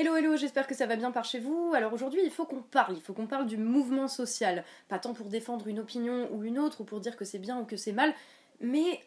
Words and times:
Hello 0.00 0.16
hello, 0.16 0.34
j'espère 0.34 0.66
que 0.66 0.74
ça 0.74 0.86
va 0.86 0.96
bien 0.96 1.10
par 1.10 1.26
chez 1.26 1.40
vous. 1.40 1.72
Alors 1.74 1.92
aujourd'hui, 1.92 2.22
il 2.24 2.30
faut 2.30 2.46
qu'on 2.46 2.62
parle, 2.62 2.96
il 2.96 3.02
faut 3.02 3.12
qu'on 3.12 3.26
parle 3.26 3.46
du 3.46 3.58
mouvement 3.58 4.08
social. 4.08 4.64
Pas 4.88 4.98
tant 4.98 5.12
pour 5.12 5.26
défendre 5.26 5.68
une 5.68 5.78
opinion 5.78 6.26
ou 6.32 6.42
une 6.42 6.58
autre, 6.58 6.80
ou 6.80 6.84
pour 6.84 7.00
dire 7.00 7.18
que 7.18 7.26
c'est 7.26 7.38
bien 7.38 7.60
ou 7.60 7.66
que 7.66 7.76
c'est 7.76 7.92
mal, 7.92 8.14
mais 8.60 8.98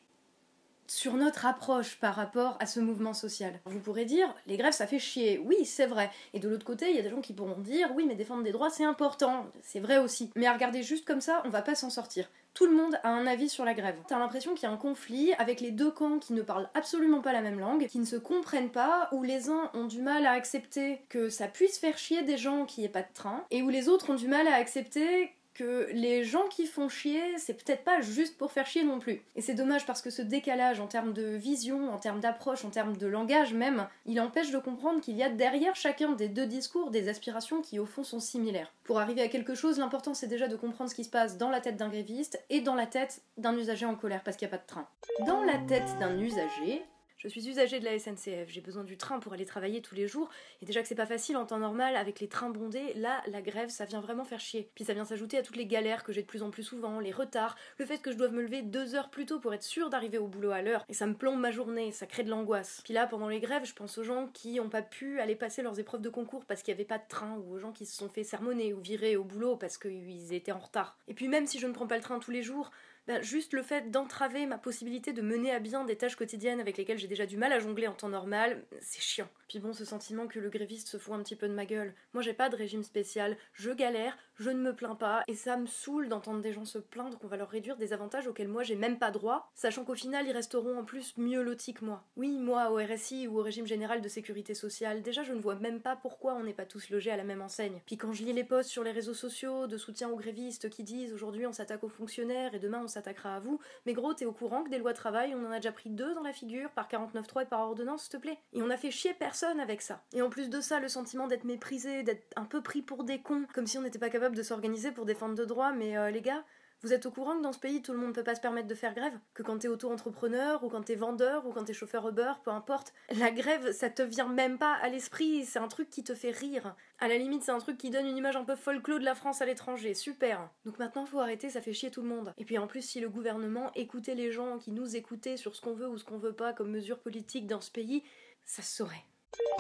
sur 0.86 1.16
notre 1.16 1.48
approche 1.48 1.96
par 2.00 2.14
rapport 2.14 2.58
à 2.60 2.68
ce 2.68 2.80
mouvement 2.80 3.16
social. 3.16 3.60
Vous 3.66 3.80
pourrez 3.80 4.06
dire, 4.06 4.32
les 4.46 4.56
grèves 4.56 4.74
ça 4.74 4.86
fait 4.86 5.00
chier, 5.00 5.40
oui 5.40 5.66
c'est 5.66 5.88
vrai. 5.88 6.12
Et 6.36 6.40
de 6.40 6.48
l'autre 6.48 6.64
côté, 6.64 6.92
il 6.92 6.96
y 6.96 7.00
a 7.00 7.02
des 7.02 7.10
gens 7.10 7.22
qui 7.22 7.34
pourront 7.34 7.58
dire, 7.58 7.90
oui 7.96 8.06
mais 8.08 8.14
défendre 8.14 8.44
des 8.44 8.52
droits 8.52 8.70
c'est 8.70 8.86
important, 8.86 9.48
c'est 9.64 9.80
vrai 9.80 9.98
aussi. 9.98 10.30
Mais 10.36 10.46
à 10.46 10.54
regarder 10.54 10.84
juste 10.84 11.08
comme 11.08 11.22
ça, 11.22 11.42
on 11.46 11.50
va 11.50 11.64
pas 11.64 11.74
s'en 11.74 11.90
sortir. 11.90 12.30
Tout 12.54 12.68
le 12.68 12.76
monde 12.76 13.00
a 13.02 13.10
un 13.10 13.26
avis 13.26 13.50
sur 13.50 13.66
la 13.66 13.74
grève. 13.74 13.98
T'as 14.08 14.20
l'impression 14.20 14.54
qu'il 14.54 14.64
y 14.64 14.72
a 14.72 14.74
un 14.74 14.78
conflit 14.78 15.34
avec 15.34 15.60
les 15.60 15.72
deux 15.72 15.90
camps 15.90 16.20
qui 16.20 16.34
ne 16.34 16.44
parlent 16.44 16.70
absolument 16.76 17.22
pas 17.22 17.34
la 17.34 17.42
même 17.42 17.60
langue, 17.60 17.88
qui 17.88 17.98
ne 17.98 18.06
se 18.06 18.16
comprennent 18.16 18.70
pas, 18.70 19.10
où 19.12 19.24
les 19.24 19.50
uns 19.50 19.72
ont 19.74 19.86
du 19.86 20.02
mal 20.02 20.28
à 20.28 20.32
accepter 20.32 21.02
que 21.10 21.30
ça 21.30 21.48
puisse 21.48 21.80
faire 21.80 21.98
chier 21.98 22.22
des 22.22 22.38
gens 22.38 22.66
qui 22.66 22.86
aient 22.86 22.90
pas 22.90 23.02
de 23.02 23.14
train, 23.14 23.44
et 23.50 23.64
où 23.64 23.70
les 23.70 23.90
autres 23.90 24.12
ont 24.12 24.16
du 24.16 24.28
mal 24.28 24.48
à 24.48 24.54
accepter 24.54 25.32
que 25.54 25.88
les 25.92 26.24
gens 26.24 26.48
qui 26.50 26.66
font 26.66 26.90
chier, 26.90 27.38
c'est 27.38 27.54
peut-être 27.54 27.84
pas 27.84 28.02
juste 28.02 28.38
pour 28.38 28.52
faire 28.52 28.66
chier 28.66 28.84
non 28.84 29.00
plus. 29.00 29.22
Et 29.36 29.42
c'est 29.42 29.54
dommage 29.54 29.86
parce 29.86 30.02
que 30.02 30.10
ce 30.10 30.22
décalage 30.22 30.80
en 30.80 30.88
termes 30.88 31.14
de 31.14 31.36
vision, 31.36 31.92
en 31.94 31.98
termes 31.98 32.20
d'approche, 32.20 32.66
en 32.66 32.70
termes 32.70 32.98
de 32.98 33.08
langage 33.08 33.54
même, 33.54 33.88
il 34.06 34.20
empêche 34.20 34.52
de 34.52 34.58
comprendre 34.58 35.02
qu'il 35.02 35.16
y 35.16 35.24
a 35.24 35.30
derrière 35.30 35.76
chacun 35.76 36.14
des 36.14 36.28
deux 36.28 36.48
discours 36.48 36.92
des 36.92 37.10
aspirations 37.10 37.62
qui 37.62 37.80
au 37.80 37.86
fond 37.86 38.04
sont 38.04 38.20
similaires. 38.20 38.74
Pour 38.84 39.00
arriver 39.00 39.22
à 39.22 39.28
quelque 39.28 39.56
chose, 39.56 39.78
l'important 39.80 40.14
c'est 40.14 40.28
déjà 40.28 40.48
de 40.48 40.56
comprendre 40.56 40.90
ce 40.90 40.96
qui 40.96 41.04
se 41.04 41.10
passe 41.10 41.38
dans 41.38 41.50
la 41.50 41.62
tête 41.62 41.78
d'un 41.78 41.90
gréviste 41.90 42.44
et 42.50 42.62
dans 42.62 42.76
la 42.76 42.88
tête 42.88 43.22
d'un 43.38 43.58
usager 43.58 43.86
en 43.86 43.96
colère 43.96 44.24
parce 44.24 44.38
qu'il 44.38 44.48
n'y 44.48 44.54
a 44.54 44.58
pas 44.58 44.64
de 44.64 44.68
train. 44.68 44.88
Dans 45.26 45.44
la 45.44 45.58
tête 45.58 45.98
d'un 46.00 46.18
usager, 46.20 46.84
je 47.24 47.30
suis 47.30 47.48
usager 47.48 47.80
de 47.80 47.86
la 47.86 47.98
SNCF, 47.98 48.50
j'ai 48.50 48.62
besoin 48.62 48.84
du 48.84 48.98
train 48.98 49.20
pour 49.20 49.34
aller 49.34 49.46
travailler 49.46 49.82
tous 49.82 49.96
les 49.96 50.08
jours, 50.08 50.30
et 50.62 50.66
déjà 50.66 50.82
que 50.82 50.88
c'est 50.88 50.96
pas 50.96 51.06
facile 51.06 51.38
en 51.38 51.46
temps 51.46 51.58
normal 51.58 51.96
avec 51.96 52.20
les 52.20 52.28
trains 52.28 52.50
bondés, 52.50 52.94
là, 52.96 53.22
la 53.28 53.42
grève, 53.42 53.70
ça 53.70 53.86
vient 53.86 54.02
vraiment 54.02 54.26
faire 54.26 54.40
chier. 54.40 54.70
Puis 54.76 54.84
ça 54.84 54.94
vient 54.94 55.06
s'ajouter 55.06 55.38
à 55.38 55.42
toutes 55.42 55.56
les 55.56 55.66
galères 55.66 56.04
que 56.04 56.12
j'ai 56.12 56.22
de 56.22 56.28
plus 56.28 56.44
en 56.44 56.50
plus 56.50 56.64
souvent, 56.64 57.00
les 57.00 57.12
retards, 57.12 57.56
le 57.78 57.86
fait 57.86 58.02
que 58.02 58.12
je 58.12 58.18
doive 58.18 58.34
me 58.34 58.42
lever 58.42 58.62
deux 58.62 58.96
heures 58.96 59.10
plus 59.10 59.26
tôt 59.26 59.40
pour 59.40 59.54
être 59.54 59.64
sûr 59.64 59.90
d'arriver 59.90 60.18
au 60.18 60.28
boulot 60.28 60.52
à 60.52 60.62
l'heure, 60.62 60.86
et 60.90 60.94
ça 60.94 61.06
me 61.06 61.14
plombe 61.14 61.40
ma 61.40 61.52
journée, 61.52 61.92
ça 61.92 62.06
crée 62.06 62.24
de 62.24 62.30
l'angoisse. 62.30 62.82
Puis 62.84 62.94
là, 62.94 63.08
pendant 63.08 63.28
les 63.28 63.40
grèves, 63.40 63.66
je 63.66 63.74
pense 63.74 63.98
aux 63.98 64.04
gens 64.04 64.28
qui 64.34 64.60
ont 64.60 64.70
pas 64.70 64.82
pu 64.82 65.20
aller 65.20 65.36
passer 65.36 65.62
leurs 65.62 65.80
épreuves 65.80 66.02
de 66.02 66.10
concours 66.10 66.46
parce 66.46 66.62
qu'il 66.62 66.72
y 66.72 66.76
avait 66.76 66.86
pas 66.86 66.98
de 66.98 67.08
train, 67.08 67.38
ou 67.38 67.54
aux 67.54 67.60
gens 67.60 67.72
qui 67.72 67.86
se 67.86 67.96
sont 67.96 68.10
fait 68.10 68.24
sermonner 68.24 68.74
ou 68.74 68.82
virer 68.82 69.16
au 69.16 69.24
boulot 69.24 69.56
parce 69.56 69.78
qu'ils 69.78 70.34
étaient 70.34 70.52
en 70.52 70.60
retard. 70.60 70.98
Et 71.08 71.14
puis 71.14 71.28
même 71.28 71.48
si 71.48 71.60
je 71.60 71.68
ne 71.68 71.74
prends 71.74 71.88
pas 71.88 71.98
le 71.98 72.04
train 72.04 72.20
tous 72.20 72.32
les 72.32 72.44
jours, 72.44 72.72
ben, 73.08 73.22
juste 73.22 73.54
le 73.54 73.64
fait 73.64 73.92
d'entraver 73.92 74.46
ma 74.46 74.58
possibilité 74.58 75.14
de 75.14 75.22
mener 75.22 75.52
à 75.52 75.60
bien 75.60 75.84
des 75.84 75.98
tâches 75.98 76.16
quotidiennes 76.16 76.60
avec 76.60 76.78
lesquelles 76.78 76.98
j'ai 76.98 77.08
déjà 77.08 77.26
du 77.26 77.38
mal 77.38 77.52
à 77.52 77.60
jongler 77.60 77.88
en 77.88 77.94
temps 77.94 78.10
normal, 78.10 78.64
c'est 78.82 79.02
chiant. 79.02 79.30
Puis 79.50 79.60
bon, 79.60 79.74
ce 79.74 79.86
sentiment 79.86 80.28
que 80.28 80.40
le 80.40 80.50
gréviste 80.50 80.88
se 80.88 80.98
fout 80.98 81.14
un 81.14 81.22
petit 81.22 81.36
peu 81.36 81.48
de 81.48 81.54
ma 81.54 81.66
gueule. 81.66 81.94
Moi 82.14 82.24
j'ai 82.24 82.34
pas 82.34 82.50
de 82.50 82.56
régime 82.56 82.84
spécial, 82.84 83.38
je 83.54 83.72
galère, 83.72 84.18
je 84.40 84.50
ne 84.50 84.60
me 84.60 84.76
plains 84.76 84.96
pas, 84.96 85.24
et 85.28 85.36
ça 85.36 85.58
me 85.58 85.68
saoule 85.68 86.10
d'entendre 86.10 86.42
des 86.42 86.54
gens 86.54 86.66
se 86.66 86.78
plaindre 86.78 87.18
qu'on 87.18 87.28
va 87.28 87.38
leur 87.38 87.50
réduire 87.50 87.78
des 87.78 87.94
avantages 87.94 88.28
auxquels 88.28 88.48
moi 88.48 88.64
j'ai 88.64 88.76
même 88.76 89.00
pas 89.00 89.12
droit, 89.12 89.52
sachant 89.54 89.86
qu'au 89.86 89.96
final 89.96 90.28
ils 90.28 90.32
resteront 90.32 90.78
en 90.78 90.84
plus 90.84 91.18
mieux 91.18 91.42
lotis 91.42 91.74
que 91.74 91.86
moi. 91.86 92.04
Oui, 92.18 92.38
moi 92.38 92.72
au 92.72 92.78
RSI 92.78 93.28
ou 93.28 93.40
au 93.40 93.44
régime 93.44 93.68
général 93.68 94.02
de 94.02 94.10
sécurité 94.10 94.54
sociale, 94.54 95.02
déjà 95.02 95.24
je 95.24 95.34
ne 95.34 95.42
vois 95.42 95.56
même 95.56 95.82
pas 95.82 95.96
pourquoi 95.96 96.34
on 96.34 96.44
n'est 96.44 96.54
pas 96.54 96.66
tous 96.66 96.90
logés 96.90 97.12
à 97.12 97.18
la 97.18 97.24
même 97.24 97.42
enseigne. 97.42 97.82
Puis 97.86 97.98
quand 97.98 98.14
je 98.14 98.24
lis 98.24 98.34
les 98.34 98.44
posts 98.44 98.70
sur 98.70 98.84
les 98.84 98.92
réseaux 98.92 99.14
sociaux 99.14 99.68
de 99.68 99.78
soutien 99.78 100.10
aux 100.10 100.18
grévistes 100.18 100.70
qui 100.70 100.84
disent 100.84 101.14
aujourd'hui 101.14 101.46
on 101.48 101.54
s'attaque 101.54 101.84
aux 101.84 101.90
fonctionnaires 101.90 102.54
et 102.54 102.60
demain 102.60 102.82
on 102.84 102.88
s'attaquera 102.88 103.36
à 103.36 103.40
vous, 103.40 103.60
mais 103.86 103.94
gros, 103.94 104.14
t'es 104.14 104.26
au 104.26 104.32
courant 104.32 104.64
que 104.64 104.70
des 104.70 104.78
lois 104.78 104.94
de 104.94 104.98
travail, 104.98 105.36
on 105.36 105.46
en 105.46 105.52
a 105.52 105.58
déjà 105.58 105.72
pris 105.72 105.90
deux 105.90 106.14
dans 106.14 106.24
la 106.24 106.34
figure, 106.34 106.70
par 106.72 106.88
49.3 106.88 107.44
et 107.44 107.46
par 107.46 107.62
ordonnance, 107.62 108.04
s'il 108.04 108.12
te 108.12 108.18
plaît. 108.18 108.38
Et 108.54 108.62
on 108.62 108.70
a 108.70 108.78
fait 108.78 108.92
chier 108.92 109.14
personne 109.14 109.60
avec 109.60 109.82
ça. 109.82 110.02
Et 110.14 110.22
en 110.22 110.30
plus 110.30 110.50
de 110.50 110.62
ça, 110.62 110.80
le 110.80 110.88
sentiment 110.88 111.28
d'être 111.28 111.44
méprisé, 111.44 112.04
d'être 112.04 112.26
un 112.36 112.46
peu 112.46 112.62
pris 112.62 112.82
pour 112.82 113.04
des 113.04 113.20
cons, 113.22 113.46
comme 113.54 113.68
si 113.68 113.78
on 113.78 113.82
n'était 113.82 114.00
pas 114.00 114.10
capable 114.10 114.23
de 114.32 114.44
s'organiser 114.44 114.92
pour 114.92 115.06
défendre 115.06 115.36
de 115.36 115.46
droits, 115.46 115.74
mais 115.74 115.98
euh, 115.98 116.10
les 116.10 116.22
gars, 116.22 116.44
vous 116.84 116.92
êtes 116.92 117.06
au 117.06 117.12
courant 117.12 117.38
que 117.38 117.44
dans 117.44 117.54
ce 117.54 117.60
pays, 117.60 117.82
tout 117.82 117.94
le 117.94 117.98
monde 117.98 118.10
ne 118.10 118.14
peut 118.14 118.26
pas 118.26 118.36
se 118.36 118.42
permettre 118.42 118.68
de 118.68 118.76
faire 118.76 118.94
grève? 118.94 119.18
Que 119.34 119.42
quand 119.42 119.60
t'es 119.60 119.70
auto-entrepreneur, 119.70 120.62
ou 120.66 120.70
quand 120.70 120.84
t'es 120.84 120.96
vendeur, 120.96 121.46
ou 121.46 121.54
quand 121.54 121.64
t'es 121.64 121.74
chauffeur 121.74 122.06
Uber, 122.10 122.34
peu 122.44 122.52
importe, 122.52 122.94
la 123.10 123.32
grève, 123.32 123.72
ça 123.72 123.90
te 123.90 124.02
vient 124.02 124.28
même 124.28 124.58
pas 124.58 124.74
à 124.74 124.90
l'esprit, 124.90 125.46
c'est 125.46 125.60
un 125.60 125.70
truc 125.70 125.90
qui 125.90 126.04
te 126.04 126.14
fait 126.14 126.32
rire. 126.32 126.76
À 127.00 127.08
la 127.08 127.18
limite, 127.18 127.44
c'est 127.44 127.52
un 127.52 127.60
truc 127.60 127.78
qui 127.78 127.90
donne 127.90 128.06
une 128.06 128.18
image 128.18 128.36
un 128.36 128.44
peu 128.44 128.58
folklore 128.58 129.00
de 129.00 129.06
la 129.06 129.16
France 129.16 129.42
à 129.42 129.46
l'étranger, 129.46 129.94
super. 129.94 130.50
Donc 130.66 130.78
maintenant, 130.78 131.06
faut 131.06 131.20
arrêter, 131.20 131.50
ça 131.50 131.62
fait 131.62 131.72
chier 131.72 131.90
tout 131.90 132.02
le 132.02 132.10
monde. 132.10 132.34
Et 132.38 132.44
puis 132.44 132.58
en 132.58 132.68
plus, 132.68 132.82
si 132.82 133.00
le 133.00 133.08
gouvernement 133.08 133.72
écoutait 133.76 134.16
les 134.16 134.34
gens 134.34 134.58
qui 134.58 134.74
nous 134.74 134.98
écoutaient 134.98 135.38
sur 135.38 135.56
ce 135.56 135.62
qu'on 135.62 135.74
veut 135.74 135.88
ou 135.88 135.98
ce 135.98 136.04
qu'on 136.04 136.18
veut 136.18 136.34
pas 136.34 136.52
comme 136.52 136.70
mesure 136.70 137.00
politique 137.00 137.48
dans 137.48 137.62
ce 137.62 137.72
pays, 137.72 138.04
ça 138.44 138.62
se 138.62 138.76
saurait. 138.76 139.06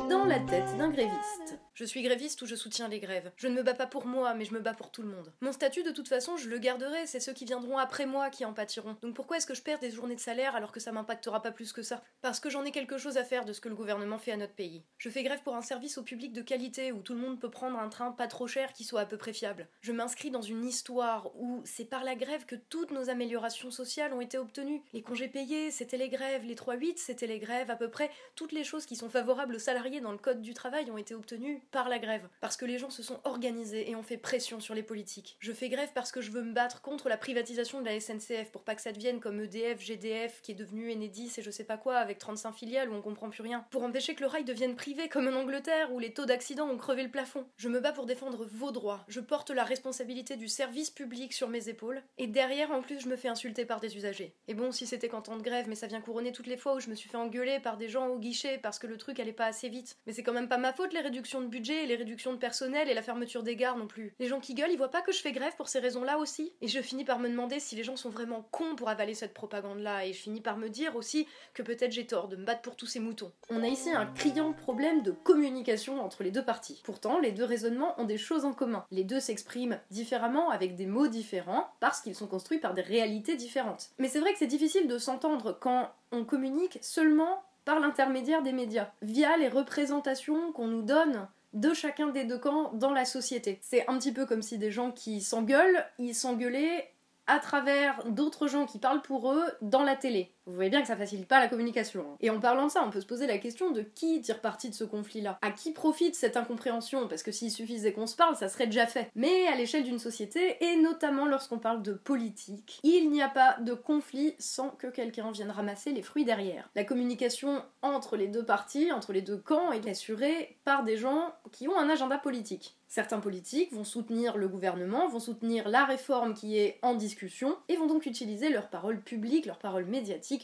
Dans 0.09 0.25
la 0.25 0.39
tête 0.39 0.77
d'un 0.77 0.89
gréviste. 0.89 1.59
Je 1.73 1.85
suis 1.85 2.01
gréviste 2.03 2.41
ou 2.41 2.45
je 2.45 2.55
soutiens 2.55 2.87
les 2.87 2.99
grèves. 2.99 3.31
Je 3.37 3.47
ne 3.47 3.55
me 3.55 3.63
bats 3.63 3.73
pas 3.73 3.87
pour 3.87 4.05
moi, 4.05 4.33
mais 4.33 4.45
je 4.45 4.53
me 4.53 4.59
bats 4.59 4.73
pour 4.73 4.91
tout 4.91 5.01
le 5.01 5.07
monde. 5.07 5.33
Mon 5.41 5.51
statut, 5.51 5.81
de 5.81 5.91
toute 5.91 6.07
façon, 6.07 6.37
je 6.37 6.49
le 6.49 6.59
garderai, 6.59 7.07
c'est 7.07 7.19
ceux 7.19 7.33
qui 7.33 7.45
viendront 7.45 7.77
après 7.77 8.05
moi 8.05 8.29
qui 8.29 8.45
en 8.45 8.53
pâtiront. 8.53 8.97
Donc 9.01 9.15
pourquoi 9.15 9.37
est-ce 9.37 9.47
que 9.47 9.55
je 9.55 9.63
perds 9.63 9.79
des 9.79 9.89
journées 9.89 10.15
de 10.15 10.19
salaire 10.19 10.55
alors 10.55 10.71
que 10.71 10.79
ça 10.79 10.91
m'impactera 10.91 11.41
pas 11.41 11.51
plus 11.51 11.73
que 11.73 11.81
ça? 11.81 12.03
Parce 12.21 12.39
que 12.39 12.49
j'en 12.49 12.65
ai 12.65 12.71
quelque 12.71 12.97
chose 12.97 13.17
à 13.17 13.23
faire 13.23 13.45
de 13.45 13.53
ce 13.53 13.61
que 13.61 13.69
le 13.69 13.75
gouvernement 13.75 14.19
fait 14.19 14.31
à 14.31 14.37
notre 14.37 14.53
pays. 14.53 14.83
Je 14.97 15.09
fais 15.09 15.23
grève 15.23 15.41
pour 15.41 15.55
un 15.55 15.61
service 15.61 15.97
au 15.97 16.03
public 16.03 16.33
de 16.33 16.41
qualité 16.41 16.91
où 16.91 17.01
tout 17.01 17.13
le 17.13 17.19
monde 17.19 17.39
peut 17.39 17.49
prendre 17.49 17.79
un 17.79 17.89
train 17.89 18.11
pas 18.11 18.27
trop 18.27 18.47
cher 18.47 18.73
qui 18.73 18.83
soit 18.83 19.01
à 19.01 19.05
peu 19.05 19.17
près 19.17 19.33
fiable. 19.33 19.67
Je 19.81 19.91
m'inscris 19.91 20.31
dans 20.31 20.41
une 20.41 20.65
histoire 20.65 21.31
où 21.35 21.61
c'est 21.65 21.85
par 21.85 22.03
la 22.03 22.15
grève 22.15 22.45
que 22.45 22.55
toutes 22.55 22.91
nos 22.91 23.09
améliorations 23.09 23.71
sociales 23.71 24.13
ont 24.13 24.21
été 24.21 24.37
obtenues. 24.37 24.83
Les 24.93 25.01
congés 25.01 25.27
payés, 25.27 25.71
c'était 25.71 25.97
les 25.97 26.09
grèves, 26.09 26.45
les 26.45 26.55
3-8, 26.55 26.97
c'était 26.97 27.27
les 27.27 27.39
grèves, 27.39 27.71
à 27.71 27.75
peu 27.75 27.89
près 27.89 28.11
toutes 28.35 28.51
les 28.51 28.63
choses 28.63 28.85
qui 28.85 28.95
sont 28.95 29.09
favorables 29.09 29.55
aux 29.55 29.59
salariés 29.63 30.01
dans 30.01 30.11
le 30.11 30.17
code 30.17 30.41
du 30.41 30.53
travail 30.53 30.91
ont 30.91 30.97
été 30.97 31.15
obtenues 31.15 31.61
par 31.71 31.89
la 31.89 31.99
grève, 31.99 32.27
parce 32.41 32.57
que 32.57 32.65
les 32.65 32.77
gens 32.77 32.89
se 32.89 33.01
sont 33.01 33.19
organisés 33.23 33.89
et 33.89 33.95
ont 33.95 34.03
fait 34.03 34.17
pression 34.17 34.59
sur 34.59 34.75
les 34.75 34.83
politiques. 34.83 35.37
Je 35.39 35.53
fais 35.53 35.69
grève 35.69 35.89
parce 35.95 36.11
que 36.11 36.21
je 36.21 36.31
veux 36.31 36.43
me 36.43 36.53
battre 36.53 36.81
contre 36.81 37.09
la 37.09 37.17
privatisation 37.17 37.81
de 37.81 37.85
la 37.85 37.99
SNCF 37.99 38.51
pour 38.51 38.63
pas 38.63 38.75
que 38.75 38.81
ça 38.81 38.91
devienne 38.91 39.19
comme 39.19 39.41
EDF, 39.41 39.81
GDF 39.81 40.41
qui 40.41 40.51
est 40.51 40.55
devenu 40.55 40.91
Enedis 40.91 41.33
et 41.37 41.41
je 41.41 41.51
sais 41.51 41.63
pas 41.63 41.77
quoi 41.77 41.97
avec 41.97 42.19
35 42.19 42.53
filiales 42.53 42.89
où 42.89 42.93
on 42.93 43.01
comprend 43.01 43.29
plus 43.29 43.43
rien. 43.43 43.65
Pour 43.71 43.83
empêcher 43.83 44.15
que 44.15 44.21
le 44.21 44.27
rail 44.27 44.43
devienne 44.43 44.75
privé 44.75 45.09
comme 45.09 45.27
en 45.27 45.39
Angleterre 45.39 45.91
où 45.93 45.99
les 45.99 46.13
taux 46.13 46.25
d'accident 46.25 46.67
ont 46.67 46.77
crevé 46.77 47.03
le 47.03 47.11
plafond. 47.11 47.45
Je 47.57 47.69
me 47.69 47.79
bats 47.79 47.91
pour 47.91 48.05
défendre 48.05 48.45
vos 48.45 48.71
droits. 48.71 49.05
Je 49.07 49.19
porte 49.19 49.49
la 49.49 49.63
responsabilité 49.63 50.35
du 50.35 50.47
service 50.47 50.89
public 50.89 51.33
sur 51.33 51.49
mes 51.49 51.69
épaules 51.69 52.03
et 52.17 52.27
derrière 52.27 52.71
en 52.71 52.81
plus 52.81 52.99
je 52.99 53.07
me 53.07 53.15
fais 53.15 53.29
insulter 53.29 53.65
par 53.65 53.79
des 53.79 53.95
usagers. 53.95 54.35
Et 54.47 54.53
bon, 54.53 54.71
si 54.71 54.85
c'était 54.85 55.09
qu'en 55.09 55.21
temps 55.21 55.37
de 55.37 55.41
grève, 55.41 55.67
mais 55.67 55.75
ça 55.75 55.87
vient 55.87 56.01
couronner 56.01 56.31
toutes 56.31 56.47
les 56.47 56.57
fois 56.57 56.75
où 56.75 56.79
je 56.79 56.89
me 56.89 56.95
suis 56.95 57.09
fait 57.09 57.17
engueuler 57.17 57.59
par 57.59 57.77
des 57.77 57.89
gens 57.89 58.07
au 58.07 58.19
guichet 58.19 58.57
parce 58.57 58.79
que 58.79 58.87
le 58.87 58.97
truc 58.97 59.19
allait 59.19 59.31
pas 59.33 59.45
vite. 59.69 59.97
Mais 60.05 60.13
c'est 60.13 60.23
quand 60.23 60.33
même 60.33 60.49
pas 60.49 60.57
ma 60.57 60.73
faute 60.73 60.93
les 60.93 60.99
réductions 60.99 61.41
de 61.41 61.47
budget 61.47 61.83
et 61.83 61.87
les 61.87 61.95
réductions 61.95 62.33
de 62.33 62.37
personnel 62.37 62.89
et 62.89 62.93
la 62.93 63.01
fermeture 63.01 63.43
des 63.43 63.55
gares 63.55 63.77
non 63.77 63.87
plus. 63.87 64.13
Les 64.19 64.27
gens 64.27 64.39
qui 64.39 64.53
gueulent, 64.53 64.71
ils 64.71 64.77
voient 64.77 64.91
pas 64.91 65.01
que 65.01 65.11
je 65.11 65.21
fais 65.21 65.31
grève 65.31 65.55
pour 65.55 65.69
ces 65.69 65.79
raisons-là 65.79 66.17
aussi. 66.17 66.53
Et 66.61 66.67
je 66.67 66.81
finis 66.81 67.05
par 67.05 67.19
me 67.19 67.29
demander 67.29 67.59
si 67.59 67.75
les 67.75 67.83
gens 67.83 67.95
sont 67.95 68.09
vraiment 68.09 68.47
cons 68.51 68.75
pour 68.75 68.89
avaler 68.89 69.13
cette 69.13 69.33
propagande-là. 69.33 70.05
Et 70.05 70.13
je 70.13 70.21
finis 70.21 70.41
par 70.41 70.57
me 70.57 70.69
dire 70.69 70.95
aussi 70.95 71.27
que 71.53 71.61
peut-être 71.61 71.91
j'ai 71.91 72.05
tort 72.05 72.27
de 72.27 72.35
me 72.35 72.45
battre 72.45 72.61
pour 72.61 72.75
tous 72.75 72.87
ces 72.87 72.99
moutons. 72.99 73.31
On 73.49 73.63
a 73.63 73.67
ici 73.67 73.91
un 73.91 74.05
criant 74.05 74.53
problème 74.53 75.01
de 75.03 75.11
communication 75.11 76.03
entre 76.03 76.23
les 76.23 76.31
deux 76.31 76.43
parties. 76.43 76.81
Pourtant, 76.83 77.19
les 77.19 77.31
deux 77.31 77.45
raisonnements 77.45 77.99
ont 77.99 78.05
des 78.05 78.17
choses 78.17 78.45
en 78.45 78.53
commun. 78.53 78.85
Les 78.91 79.03
deux 79.03 79.19
s'expriment 79.19 79.79
différemment 79.91 80.49
avec 80.49 80.75
des 80.75 80.85
mots 80.85 81.07
différents 81.07 81.67
parce 81.79 82.01
qu'ils 82.01 82.15
sont 82.15 82.27
construits 82.27 82.59
par 82.59 82.73
des 82.73 82.81
réalités 82.81 83.35
différentes. 83.35 83.89
Mais 83.99 84.07
c'est 84.07 84.19
vrai 84.19 84.33
que 84.33 84.39
c'est 84.39 84.47
difficile 84.47 84.87
de 84.87 84.97
s'entendre 84.97 85.57
quand 85.59 85.91
on 86.11 86.25
communique 86.25 86.79
seulement 86.81 87.43
par 87.65 87.79
l'intermédiaire 87.79 88.43
des 88.43 88.51
médias, 88.51 88.91
via 89.01 89.37
les 89.37 89.49
représentations 89.49 90.51
qu'on 90.51 90.67
nous 90.67 90.81
donne 90.81 91.27
de 91.53 91.73
chacun 91.73 92.07
des 92.07 92.25
deux 92.25 92.39
camps 92.39 92.71
dans 92.73 92.91
la 92.91 93.05
société. 93.05 93.59
C'est 93.61 93.87
un 93.87 93.97
petit 93.97 94.11
peu 94.11 94.25
comme 94.25 94.41
si 94.41 94.57
des 94.57 94.71
gens 94.71 94.91
qui 94.91 95.21
s'engueulent, 95.21 95.85
ils 95.99 96.15
s'engueulaient 96.15 96.89
à 97.27 97.39
travers 97.39 98.03
d'autres 98.09 98.47
gens 98.47 98.65
qui 98.65 98.79
parlent 98.79 99.01
pour 99.01 99.31
eux 99.31 99.45
dans 99.61 99.83
la 99.83 99.95
télé. 99.95 100.33
Vous 100.45 100.55
voyez 100.55 100.69
bien 100.69 100.81
que 100.81 100.87
ça 100.87 100.97
facilite 100.97 101.27
pas 101.27 101.39
la 101.39 101.47
communication. 101.47 102.01
hein. 102.01 102.17
Et 102.19 102.29
en 102.29 102.39
parlant 102.39 102.65
de 102.65 102.71
ça, 102.71 102.83
on 102.85 102.89
peut 102.89 102.99
se 102.99 103.05
poser 103.05 103.27
la 103.27 103.37
question 103.37 103.71
de 103.71 103.81
qui 103.81 104.21
tire 104.21 104.41
parti 104.41 104.69
de 104.69 104.75
ce 104.75 104.83
conflit-là? 104.83 105.37
À 105.41 105.51
qui 105.51 105.71
profite 105.71 106.15
cette 106.15 106.35
incompréhension? 106.35 107.07
Parce 107.07 107.23
que 107.23 107.31
s'il 107.31 107.51
suffisait 107.51 107.93
qu'on 107.93 108.07
se 108.07 108.15
parle, 108.15 108.35
ça 108.35 108.49
serait 108.49 108.67
déjà 108.67 108.85
fait. 108.85 109.09
Mais 109.15 109.47
à 109.47 109.55
l'échelle 109.55 109.83
d'une 109.83 109.99
société, 109.99 110.57
et 110.59 110.75
notamment 110.75 111.25
lorsqu'on 111.25 111.59
parle 111.59 111.81
de 111.81 111.93
politique, 111.93 112.79
il 112.83 113.09
n'y 113.09 113.21
a 113.21 113.29
pas 113.29 113.57
de 113.61 113.73
conflit 113.73 114.35
sans 114.37 114.69
que 114.69 114.87
quelqu'un 114.87 115.31
vienne 115.31 115.51
ramasser 115.51 115.91
les 115.91 116.01
fruits 116.01 116.25
derrière. 116.25 116.69
La 116.75 116.83
communication 116.83 117.63
entre 117.81 118.17
les 118.17 118.27
deux 118.27 118.43
parties, 118.43 118.91
entre 118.91 119.13
les 119.13 119.21
deux 119.21 119.37
camps, 119.37 119.71
est 119.71 119.87
assurée 119.87 120.57
par 120.65 120.83
des 120.83 120.97
gens 120.97 121.33
qui 121.51 121.67
ont 121.69 121.77
un 121.77 121.89
agenda 121.89 122.17
politique. 122.17 122.75
Certains 122.87 123.19
politiques 123.19 123.73
vont 123.73 123.83
soutenir 123.83 124.37
le 124.37 124.47
gouvernement, 124.47 125.07
vont 125.07 125.19
soutenir 125.19 125.67
la 125.67 125.83
réforme 125.83 126.35
qui 126.35 126.59
est 126.59 126.77
en 126.83 126.93
discussion, 126.93 127.57
et 127.67 127.75
vont 127.75 127.87
donc 127.87 128.05
utiliser 128.05 128.49
leurs 128.49 128.69
paroles 128.69 129.01
publiques, 129.01 129.47
leurs 129.47 129.57
paroles 129.57 129.85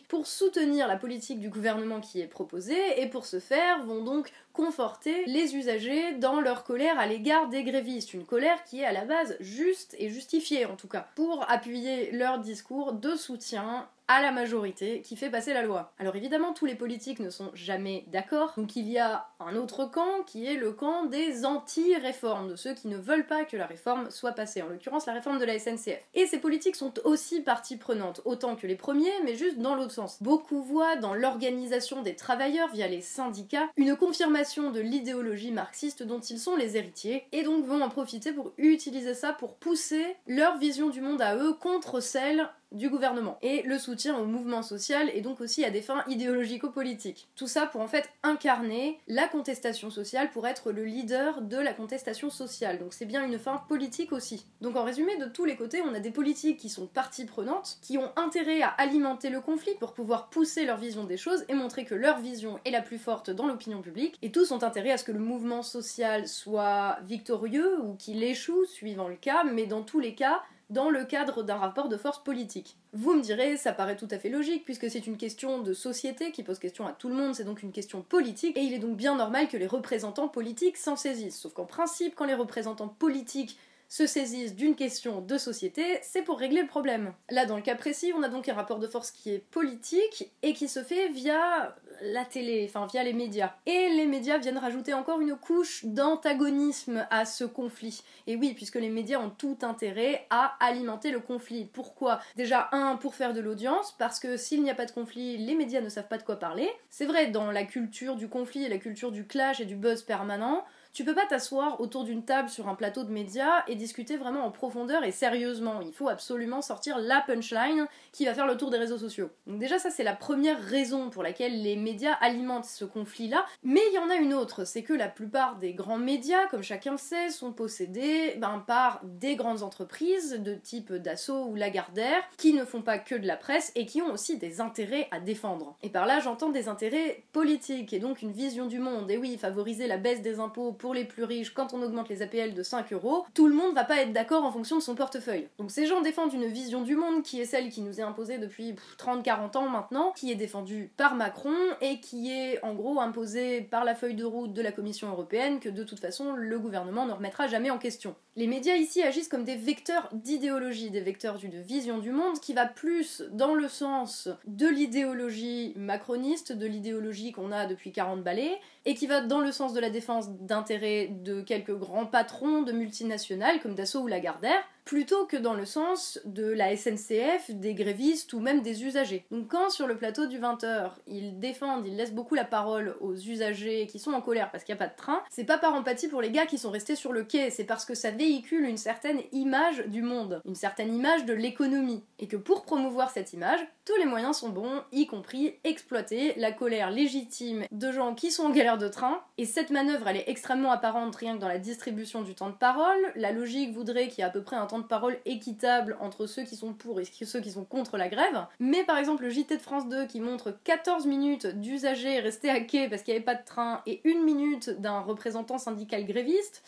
pour 0.08 0.28
soutenir 0.28 0.88
la 0.88 0.98
politique 0.98 1.40
du 1.40 1.50
gouvernement 1.50 2.00
qui 2.00 2.22
est 2.22 2.28
proposée, 2.28 3.02
et 3.02 3.08
pour 3.08 3.26
ce 3.26 3.40
faire 3.40 3.84
vont 3.86 4.04
donc 4.04 4.32
conforter 4.54 5.26
les 5.26 5.56
usagers 5.56 6.14
dans 6.14 6.42
leur 6.42 6.64
colère 6.64 7.00
à 7.00 7.08
l'égard 7.08 7.50
des 7.50 7.64
grévistes. 7.64 8.14
Une 8.14 8.26
colère 8.26 8.64
qui 8.64 8.82
est 8.82 8.86
à 8.86 8.92
la 8.92 9.06
base 9.06 9.36
juste 9.40 9.96
et 10.00 10.10
justifiée 10.10 10.66
en 10.66 10.76
tout 10.76 10.88
cas, 10.88 11.08
pour 11.16 11.50
appuyer 11.50 12.12
leur 12.12 12.40
discours 12.40 12.94
de 12.94 13.16
soutien 13.16 13.88
à 14.10 14.24
la 14.24 14.32
majorité 14.32 15.02
qui 15.02 15.16
fait 15.16 15.30
passer 15.30 15.54
la 15.54 15.62
loi. 15.62 15.94
Alors 16.00 16.16
évidemment, 16.16 16.52
tous 16.52 16.66
les 16.66 16.74
politiques 16.74 17.20
ne 17.20 17.30
sont 17.30 17.52
jamais 17.54 18.06
d'accord, 18.08 18.54
donc 18.58 18.76
il 18.76 18.90
y 18.90 18.98
a 18.98 19.28
un 19.40 19.56
autre 19.56 19.86
camp 19.86 20.24
qui 20.26 20.48
est 20.48 20.56
le 20.56 20.72
camp 20.72 21.06
des 21.06 21.46
anti-réformes, 21.46 22.50
de 22.50 22.56
ceux 22.56 22.74
qui 22.74 22.88
ne 22.88 22.98
veulent 22.98 23.28
pas 23.28 23.46
que 23.46 23.56
la 23.56 23.68
réforme 23.68 24.10
soit 24.10 24.32
passée, 24.32 24.64
en 24.64 24.68
l'occurrence 24.68 25.06
la 25.06 25.14
réforme 25.14 25.38
de 25.38 25.46
la 25.46 25.60
SNCF. 25.60 26.02
Et 26.16 26.26
ces 26.26 26.40
politiques 26.40 26.76
sont 26.76 26.94
aussi 27.06 27.42
partie 27.42 27.78
prenante, 27.78 28.22
autant 28.26 28.56
que 28.56 28.66
les 28.66 28.76
premiers, 28.76 29.14
mais 29.26 29.36
juste 29.36 29.60
dans 29.60 29.76
l'autre 29.76 29.92
sens. 29.92 30.22
Beaucoup 30.24 30.64
voient 30.64 30.96
dans 30.96 31.14
l'organisation 31.14 32.02
des 32.02 32.16
travailleurs 32.16 32.72
via 32.72 32.88
les 32.88 33.02
syndicats 33.02 33.70
une 33.78 33.96
confirmation 33.96 34.72
de 34.72 34.80
l'idéologie 34.80 35.52
marxiste 35.52 36.02
dont 36.02 36.20
ils 36.20 36.40
sont 36.40 36.56
les 36.56 36.78
héritiers, 36.78 37.28
et 37.32 37.44
donc 37.44 37.64
vont 37.64 37.82
en 37.82 37.90
profiter 37.90 38.34
pour 38.34 38.54
utiliser 38.58 39.14
ça 39.14 39.34
pour 39.34 39.54
pousser 39.58 40.16
leur 40.26 40.58
vision 40.58 40.90
du 40.90 41.00
monde 41.00 41.22
à 41.22 41.36
eux 41.36 41.54
contre 41.54 42.00
celle 42.00 42.50
du 42.72 42.90
gouvernement 42.90 43.38
et 43.42 43.64
le 43.64 43.80
soutien 43.80 44.18
au 44.18 44.26
mouvement 44.26 44.62
social 44.62 45.10
et 45.14 45.22
donc 45.22 45.42
aussi 45.42 45.66
à 45.66 45.72
des 45.72 45.82
fins 45.82 46.04
idéologico-politiques. 46.08 47.28
Tout 47.36 47.48
ça 47.48 47.66
pour 47.66 47.82
en 47.82 47.88
fait 47.88 48.10
incarner 48.24 49.00
la 49.08 49.28
contestation 49.28 49.90
sociale 49.90 50.30
pour 50.30 50.48
être 50.48 50.72
le 50.72 50.86
leader 50.86 51.42
de 51.42 51.58
la 51.58 51.74
contestation 51.74 52.30
sociale. 52.30 52.80
Donc 52.80 52.94
c'est 52.94 53.06
bien 53.06 53.26
une 53.26 53.40
fin 53.40 53.58
politique 53.68 54.12
aussi. 54.12 54.46
Donc 54.62 54.76
en 54.76 54.84
résumé, 54.84 55.18
de 55.18 55.26
tous 55.26 55.46
les 55.46 55.56
côtés, 55.56 55.82
on 55.82 55.94
a 55.94 56.00
des 56.00 56.12
politiques 56.12 56.58
qui 56.58 56.70
sont 56.70 56.88
partie 56.88 57.26
prenante, 57.26 57.78
qui 57.82 57.98
ont 57.98 58.12
intérêt 58.16 58.62
à 58.62 58.68
alimenter 58.68 59.30
le 59.30 59.42
conflit 59.42 59.74
pour 59.80 59.94
pouvoir 59.94 60.30
pousser 60.30 60.66
leur 60.66 60.78
vision 60.78 61.04
des 61.04 61.18
choses 61.18 61.46
et 61.48 61.54
montrer 61.54 61.86
que 61.86 61.96
leur 61.96 62.20
vision 62.20 62.60
est 62.66 62.72
la 62.72 62.82
plus 62.82 63.00
forte 63.00 63.30
dans 63.30 63.48
l'opinion 63.48 63.82
publique, 63.82 64.18
et 64.22 64.32
tous 64.32 64.52
ont 64.52 64.64
intérêt 64.64 64.92
à 64.92 64.98
ce 64.98 65.04
que 65.04 65.12
le 65.12 65.20
mouvement 65.20 65.64
social 65.64 66.28
soit 66.28 67.00
victorieux 67.04 67.80
ou 67.82 67.96
qu'il 67.96 68.24
échoue 68.24 68.66
suivant 68.66 69.08
le 69.08 69.16
cas, 69.16 69.44
mais 69.44 69.66
dans 69.66 69.82
tous 69.82 70.00
les 70.00 70.16
cas, 70.16 70.42
dans 70.70 70.90
le 70.90 71.04
cadre 71.04 71.44
d'un 71.44 71.58
rapport 71.58 71.90
de 71.90 71.98
force 71.98 72.24
politique. 72.24 72.78
Vous 72.94 73.14
me 73.14 73.22
direz, 73.22 73.58
ça 73.58 73.74
paraît 73.74 73.96
tout 73.96 74.08
à 74.12 74.20
fait 74.20 74.30
logique, 74.30 74.66
puisque 74.66 74.90
c'est 74.90 75.08
une 75.08 75.18
question 75.18 75.60
de 75.62 75.74
société 75.74 76.32
qui 76.32 76.44
pose 76.44 76.60
question 76.60 76.86
à 76.86 76.92
tout 76.92 77.10
le 77.10 77.16
monde, 77.16 77.36
c'est 77.36 77.44
donc 77.44 77.64
une 77.64 77.72
question 77.72 78.02
politique, 78.02 78.58
et 78.58 78.62
il 78.62 78.74
est 78.74 78.80
donc 78.80 78.96
bien 78.96 79.16
normal 79.16 79.48
que 79.48 79.58
les 79.58 79.68
représentants 79.68 80.28
politiques 80.28 80.78
s'en 80.78 80.96
saisissent. 80.96 81.40
Sauf 81.40 81.54
qu'en 81.54 81.66
principe, 81.66 82.16
quand 82.16 82.26
les 82.26 82.36
représentants 82.36 82.88
politiques 82.88 83.58
se 83.90 84.06
saisissent 84.06 84.56
d'une 84.56 84.76
question 84.76 85.20
de 85.20 85.38
société, 85.38 86.00
c'est 86.04 86.22
pour 86.22 86.38
régler 86.38 86.62
le 86.62 86.68
problème. 86.68 87.14
Là, 87.30 87.46
dans 87.46 87.56
le 87.56 87.64
cas 87.64 87.76
précis, 87.76 88.14
on 88.16 88.22
a 88.22 88.30
donc 88.30 88.48
un 88.48 88.54
rapport 88.54 88.80
de 88.80 88.88
force 88.88 89.10
qui 89.10 89.32
est 89.32 89.40
politique 89.40 90.32
et 90.44 90.54
qui 90.54 90.68
se 90.68 90.84
fait 90.84 91.10
via 91.10 91.76
la 92.02 92.24
télé, 92.24 92.66
enfin 92.70 92.86
via 92.86 93.04
les 93.04 93.14
médias. 93.14 93.56
Et 93.66 93.90
les 93.90 94.06
médias 94.06 94.38
viennent 94.38 94.60
rajouter 94.60 94.94
encore 94.94 95.22
une 95.22 95.36
couche 95.36 95.86
d'antagonisme 95.86 97.08
à 97.10 97.26
ce 97.26 97.44
conflit. 97.44 98.04
Et 98.28 98.36
oui, 98.36 98.54
puisque 98.54 98.76
les 98.76 98.90
médias 98.90 99.20
ont 99.20 99.32
tout 99.32 99.58
intérêt 99.64 100.28
à 100.30 100.56
alimenter 100.64 101.12
le 101.12 101.20
conflit. 101.20 101.66
Pourquoi? 101.66 102.20
Déjà, 102.36 102.70
un, 102.72 102.96
pour 102.96 103.16
faire 103.16 103.34
de 103.34 103.42
l'audience, 103.42 103.96
parce 103.98 104.20
que 104.20 104.38
s'il 104.38 104.62
n'y 104.62 104.70
a 104.70 104.76
pas 104.76 104.86
de 104.86 104.92
conflit, 104.92 105.38
les 105.38 105.56
médias 105.56 105.82
ne 105.82 105.90
savent 105.90 106.08
pas 106.08 106.20
de 106.20 106.24
quoi 106.24 106.38
parler. 106.38 106.70
C'est 106.92 107.06
vrai, 107.06 107.28
dans 107.28 107.52
la 107.52 107.64
culture 107.64 108.16
du 108.16 108.30
conflit 108.30 108.64
et 108.64 108.70
la 108.70 108.78
culture 108.78 109.12
du 109.12 109.26
clash 109.26 109.60
et 109.60 109.66
du 109.66 109.76
buzz 109.76 110.04
permanent, 110.04 110.64
tu 110.94 111.04
peux 111.04 111.14
pas 111.14 111.26
t'asseoir 111.26 111.80
autour 111.82 112.04
d'une 112.04 112.24
table 112.24 112.50
sur 112.50 112.68
un 112.68 112.76
plateau 112.76 113.04
de 113.04 113.12
médias 113.12 113.64
et 113.68 113.76
discuter 113.76 114.18
vraiment 114.18 114.46
en 114.46 114.52
profondeur 114.52 115.04
et 115.04 115.12
sérieusement. 115.12 115.82
Il 115.82 115.94
faut 115.94 116.10
absolument 116.10 116.62
sortir 116.62 116.98
la 116.98 117.22
punchline 117.22 117.88
qui 118.12 118.26
va 118.26 118.34
faire 118.34 118.48
le 118.48 118.58
tour 118.58 118.70
des 118.70 118.78
réseaux 118.78 118.98
sociaux. 118.98 119.30
Donc 119.48 119.60
déjà 119.60 119.80
ça 119.80 119.90
c'est 119.90 120.04
la 120.04 120.16
première 120.16 120.62
raison 120.62 121.10
pour 121.10 121.24
laquelle 121.24 121.62
les 121.62 121.76
médias 121.76 122.14
alimentent 122.22 122.66
ce 122.66 122.86
conflit-là. 122.86 123.46
Mais 123.64 123.82
il 123.92 123.96
y 123.96 124.00
en 124.00 124.10
a 124.10 124.16
une 124.16 124.34
autre, 124.34 124.66
c'est 124.66 124.84
que 124.84 124.94
la 124.94 125.08
plupart 125.08 125.58
des 125.58 125.74
grands 125.74 125.98
médias, 125.98 126.48
comme 126.48 126.64
chacun 126.64 126.98
sait, 126.98 127.30
sont 127.30 127.54
possédés 127.54 128.36
ben, 128.38 128.64
par 128.66 129.02
des 129.04 129.36
grandes 129.36 129.64
entreprises 129.64 130.40
de 130.40 130.56
type 130.56 130.94
Dassault 130.94 131.46
ou 131.46 131.56
Lagardère 131.56 132.24
qui 132.38 132.54
ne 132.54 132.66
font 132.66 132.82
pas 132.82 132.98
que 133.00 133.16
de 133.16 133.28
la 133.28 133.38
presse 133.38 133.72
et 133.76 133.86
qui 133.86 134.02
ont 134.02 134.12
aussi 134.12 134.38
des 134.38 134.62
intérêts 134.62 135.08
à 135.12 135.20
défendre. 135.20 135.78
Et 135.84 135.90
par 135.90 136.06
là 136.06 136.20
j'entends 136.20 136.50
des 136.50 136.68
intérêts 136.68 137.24
politiques 137.32 137.94
et 137.94 138.00
donc 138.00 138.22
une 138.22 138.32
vision 138.32 138.66
du 138.66 138.80
monde. 138.80 139.10
Et 139.12 139.18
oui, 139.18 139.38
favoriser 139.38 139.88
la 139.88 139.98
baisse 139.98 140.22
des 140.22 140.40
impôts 140.40 140.74
pour 140.80 140.96
les 140.96 141.06
plus 141.06 141.24
riches 141.24 141.54
quand 141.54 141.74
on 141.74 141.84
augmente 141.84 142.10
les 142.10 142.24
APL 142.24 142.56
de 142.56 142.64
5 142.64 142.92
euros, 142.94 143.26
tout 143.36 143.48
le 143.48 143.54
monde 143.54 143.76
va 143.76 143.84
pas 143.84 144.02
être 144.02 144.14
d'accord 144.14 144.44
en 144.44 144.52
fonction 144.52 144.78
de 144.78 144.82
son 144.82 144.96
portefeuille. 144.96 145.48
Donc 145.60 145.70
ces 145.70 145.86
gens 145.86 146.02
défendent 146.02 146.34
une 146.34 146.48
vision 146.48 146.82
du 146.82 146.96
monde 146.96 147.22
qui 147.22 147.40
est 147.40 147.46
celle 147.46 147.70
qui 147.70 147.82
nous 147.82 148.00
est 148.00 148.04
imposée 148.04 148.40
depuis 148.40 148.76
30-40 148.98 149.58
ans 149.58 149.70
maintenant, 149.70 150.12
qui 150.16 150.32
est 150.32 150.36
défendue 150.36 150.92
par 150.98 151.14
Macron 151.16 151.56
et 151.82 152.00
qui 152.00 152.32
est 152.32 152.64
en 152.64 152.74
gros 152.74 153.00
imposée 153.00 153.62
par 153.62 153.84
la 153.84 153.94
feuille 153.94 154.16
de 154.16 154.24
route 154.24 154.54
de 154.54 154.62
la 154.62 154.72
Commission 154.72 155.10
européenne 155.10 155.60
que 155.60 155.70
de 155.70 155.84
toute 155.84 156.00
façon 156.00 156.34
le 156.34 156.60
gouvernement 156.60 157.06
ne 157.06 157.14
remettra 157.14 157.48
jamais 157.48 157.70
en 157.70 157.78
question. 157.78 158.16
Les 158.36 158.48
médias 158.48 158.76
ici 158.76 159.02
agissent 159.04 159.28
comme 159.28 159.44
des 159.44 159.58
vecteurs 159.58 160.08
d'idéologie, 160.14 160.92
des 160.92 161.02
vecteurs 161.02 161.38
d'une 161.38 161.62
vision 161.62 161.98
du 161.98 162.12
monde 162.12 162.40
qui 162.40 162.54
va 162.54 162.66
plus 162.66 163.22
dans 163.32 163.54
le 163.54 163.68
sens 163.68 164.30
de 164.48 164.68
l'idéologie 164.68 165.74
macroniste, 165.76 166.54
de 166.54 166.66
l'idéologie 166.66 167.34
qu'on 167.34 167.52
a 167.52 167.66
depuis 167.66 167.92
40 167.92 168.24
balais, 168.24 168.58
et 168.86 168.96
qui 168.96 169.08
va 169.08 169.20
dans 169.22 169.42
le 169.42 169.52
sens 169.52 169.74
de 169.74 169.80
la 169.80 169.90
défense 169.90 170.30
de 170.78 171.42
quelques 171.42 171.76
grands 171.76 172.06
patrons 172.06 172.62
de 172.62 172.72
multinationales 172.72 173.60
comme 173.62 173.76
Dassault 173.76 174.02
ou 174.02 174.08
Lagardère, 174.08 174.64
plutôt 174.90 175.28
que 175.28 175.38
dans 175.38 175.54
le 175.54 175.68
sens 175.68 176.20
de 176.26 176.48
la 176.48 176.76
SNCF, 176.76 177.52
des 177.52 177.76
grévistes 177.76 178.34
ou 178.34 178.40
même 178.40 178.64
des 178.64 178.84
usagers. 178.84 179.24
Donc 179.30 179.48
quand 179.48 179.70
sur 179.70 179.86
le 179.86 179.96
plateau 179.96 180.26
du 180.26 180.40
20h, 180.40 180.94
ils 181.06 181.40
défendent, 181.40 181.86
ils 181.86 181.96
laissent 181.96 182.12
beaucoup 182.12 182.34
la 182.34 182.44
parole 182.44 182.96
aux 183.00 183.14
usagers 183.14 183.86
qui 183.86 184.00
sont 184.00 184.14
en 184.14 184.22
colère 184.22 184.50
parce 184.50 184.64
qu'il 184.64 184.74
n'y 184.74 184.82
a 184.82 184.84
pas 184.84 184.92
de 184.92 184.98
train, 184.98 185.22
c'est 185.30 185.44
pas 185.44 185.60
par 185.60 185.76
empathie 185.76 186.08
pour 186.08 186.24
les 186.24 186.32
gars 186.32 186.48
qui 186.48 186.58
sont 186.58 186.72
restés 186.72 186.96
sur 186.96 187.14
le 187.14 187.24
quai, 187.24 187.52
c'est 187.52 187.66
parce 187.66 187.86
que 187.86 187.94
ça 187.94 188.10
véhicule 188.10 188.66
une 188.66 188.78
certaine 188.78 189.22
image 189.32 189.86
du 189.86 190.02
monde, 190.02 190.42
une 190.44 190.56
certaine 190.56 190.92
image 190.92 191.24
de 191.26 191.34
l'économie, 191.34 192.04
et 192.18 192.28
que 192.28 192.38
pour 192.38 192.64
promouvoir 192.64 193.12
cette 193.12 193.32
image, 193.32 193.60
tous 193.86 193.96
les 193.98 194.06
moyens 194.06 194.38
sont 194.38 194.50
bons, 194.50 194.82
y 194.92 195.06
compris 195.06 195.54
exploiter 195.66 196.34
la 196.38 196.52
colère 196.52 196.90
légitime 196.90 197.66
de 197.72 197.92
gens 197.92 198.16
qui 198.16 198.32
sont 198.32 198.46
en 198.46 198.50
galère 198.50 198.80
de 198.80 198.88
train, 198.88 199.22
et 199.38 199.46
cette 199.46 199.70
manœuvre 199.70 200.08
elle 200.08 200.18
est 200.18 200.30
extrêmement 200.30 200.72
apparente 200.72 201.16
rien 201.16 201.36
que 201.36 201.42
dans 201.42 201.48
la 201.48 201.60
distribution 201.60 202.24
du 202.24 202.34
temps 202.34 202.50
de 202.50 202.56
parole, 202.56 203.14
la 203.16 203.32
logique 203.32 203.72
voudrait 203.72 204.08
qu'il 204.08 204.20
y 204.20 204.22
ait 204.22 204.26
à 204.26 204.32
peu 204.32 204.42
près 204.42 204.56
un 204.56 204.66
temps 204.66 204.79
de 204.80 204.86
parole 204.86 205.18
équitable 205.26 205.98
entre 206.00 206.26
ceux 206.28 206.44
qui 206.44 206.56
sont 206.56 206.74
pour 206.74 207.00
et 207.00 207.06
ceux 207.06 207.40
qui 207.42 207.52
sont 207.52 207.66
contre 207.66 207.98
la 207.98 208.10
grève. 208.10 208.46
Mais 208.60 208.84
par 208.84 208.98
exemple, 208.98 209.24
le 209.24 209.30
JT 209.30 209.58
de 209.58 209.62
France 209.62 209.88
2 209.88 210.06
qui 210.08 210.20
montre 210.20 210.58
14 210.64 211.06
minutes 211.06 211.48
d'usagers 211.48 212.20
restés 212.20 212.50
à 212.50 212.60
quai 212.62 212.90
parce 212.90 213.04
qu'il 213.04 213.14
n'y 213.14 213.18
avait 213.18 213.26
pas 213.26 213.36
de 213.36 213.46
train 213.46 213.82
et 213.86 214.02
une 214.04 214.24
minute 214.24 214.70
d'un 214.70 215.00
représentant 215.00 215.58
syndical 215.58 216.06
gréviste, 216.06 216.64